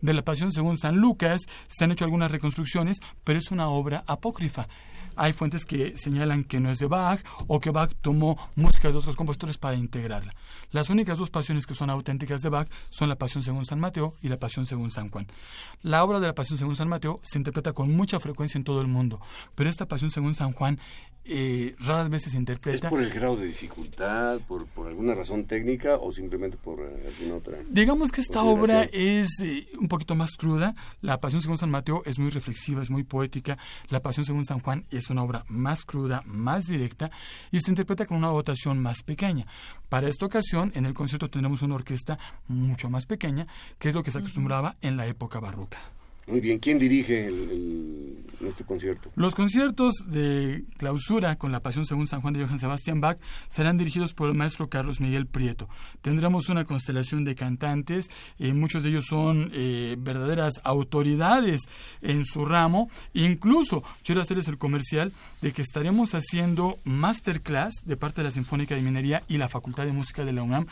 [0.00, 4.04] De la Pasión según San Lucas se han hecho algunas reconstrucciones, pero es una obra
[4.06, 4.68] apócrifa.
[5.16, 8.98] Hay fuentes que señalan que no es de Bach o que Bach tomó música de
[8.98, 10.34] otros compositores para integrarla.
[10.72, 14.14] Las únicas dos pasiones que son auténticas de Bach son la Pasión según San Mateo
[14.22, 15.28] y la Pasión según San Juan.
[15.82, 18.80] La obra de la Pasión según San Mateo se interpreta con mucha frecuencia en todo
[18.80, 19.20] el mundo,
[19.54, 20.80] pero esta Pasión según San Juan
[21.26, 22.86] eh, raras veces se interpreta.
[22.86, 27.12] ¿Es por el grado de dificultad, por, por alguna razón técnica o simplemente por eh,
[27.16, 27.58] alguna otra?
[27.70, 30.74] Digamos que esta obra es eh, un poquito más cruda.
[31.00, 33.56] La Pasión según San Mateo es muy reflexiva, es muy poética.
[33.88, 37.10] La Pasión según San Juan es una obra más cruda, más directa
[37.50, 39.46] y se interpreta con una votación más pequeña.
[39.88, 42.18] Para esta ocasión, en el concierto tendremos una orquesta
[42.48, 43.46] mucho más pequeña,
[43.78, 45.78] que es lo que se acostumbraba en la época barroca.
[46.26, 47.30] Muy bien, ¿quién dirige
[48.46, 49.10] este concierto?
[49.14, 53.18] Los conciertos de clausura con la Pasión según San Juan de Johann Sebastian Bach
[53.48, 55.68] serán dirigidos por el maestro Carlos Miguel Prieto.
[56.02, 61.62] Tendremos una constelación de cantantes, eh, muchos de ellos son eh, verdaderas autoridades
[62.00, 62.90] en su ramo.
[63.12, 65.12] Incluso quiero hacerles el comercial
[65.42, 69.84] de que estaremos haciendo masterclass de parte de la Sinfónica de Minería y la Facultad
[69.84, 70.66] de Música de la UNAM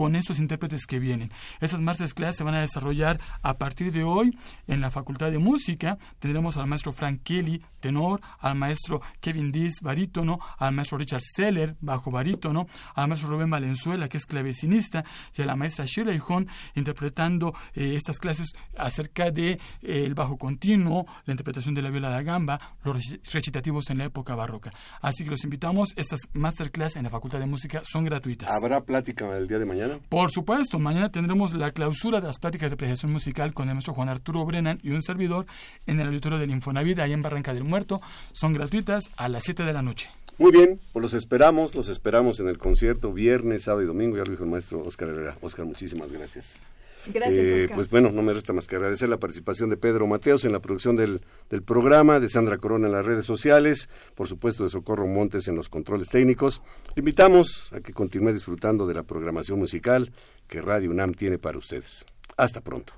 [0.00, 1.30] con esos intérpretes que vienen.
[1.60, 4.34] Esas masterclass se van a desarrollar a partir de hoy
[4.66, 5.98] en la Facultad de Música.
[6.18, 11.76] Tendremos al maestro Frank Kelly, tenor, al maestro Kevin Diz, barítono, al maestro Richard Seller,
[11.82, 15.04] bajo barítono, al maestro Rubén Valenzuela, que es clavecinista,
[15.36, 20.38] y a la maestra Shirley Hon, interpretando eh, estas clases acerca de eh, el bajo
[20.38, 24.72] continuo, la interpretación de la viola da gamba, los recitativos en la época barroca.
[25.02, 28.50] Así que los invitamos, estas masterclass en la Facultad de Música son gratuitas.
[28.50, 29.89] ¿Habrá plática el día de mañana?
[30.08, 33.94] Por supuesto, mañana tendremos la clausura de las pláticas de apreciación musical con el maestro
[33.94, 35.46] Juan Arturo Brennan y un servidor
[35.86, 38.00] en el auditorio del Infonavit, ahí en Barranca del Muerto.
[38.32, 40.10] Son gratuitas a las 7 de la noche.
[40.38, 44.16] Muy bien, pues los esperamos, los esperamos en el concierto viernes, sábado y domingo.
[44.16, 45.36] Ya lo dijo el maestro Oscar Herrera.
[45.42, 46.62] Oscar, muchísimas gracias.
[47.06, 50.44] Gracias, eh, Pues bueno, no me resta más que agradecer la participación de Pedro Mateos
[50.44, 54.64] en la producción del, del, programa, de Sandra Corona en las redes sociales, por supuesto
[54.64, 56.62] de Socorro Montes en los controles técnicos.
[56.94, 60.12] Le invitamos a que continúe disfrutando de la programación musical
[60.46, 62.04] que Radio UNAM tiene para ustedes.
[62.36, 62.92] Hasta pronto.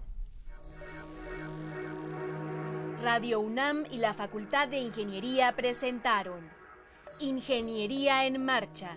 [3.02, 6.48] Radio UNAM y la Facultad de Ingeniería presentaron
[7.18, 8.96] Ingeniería en Marcha.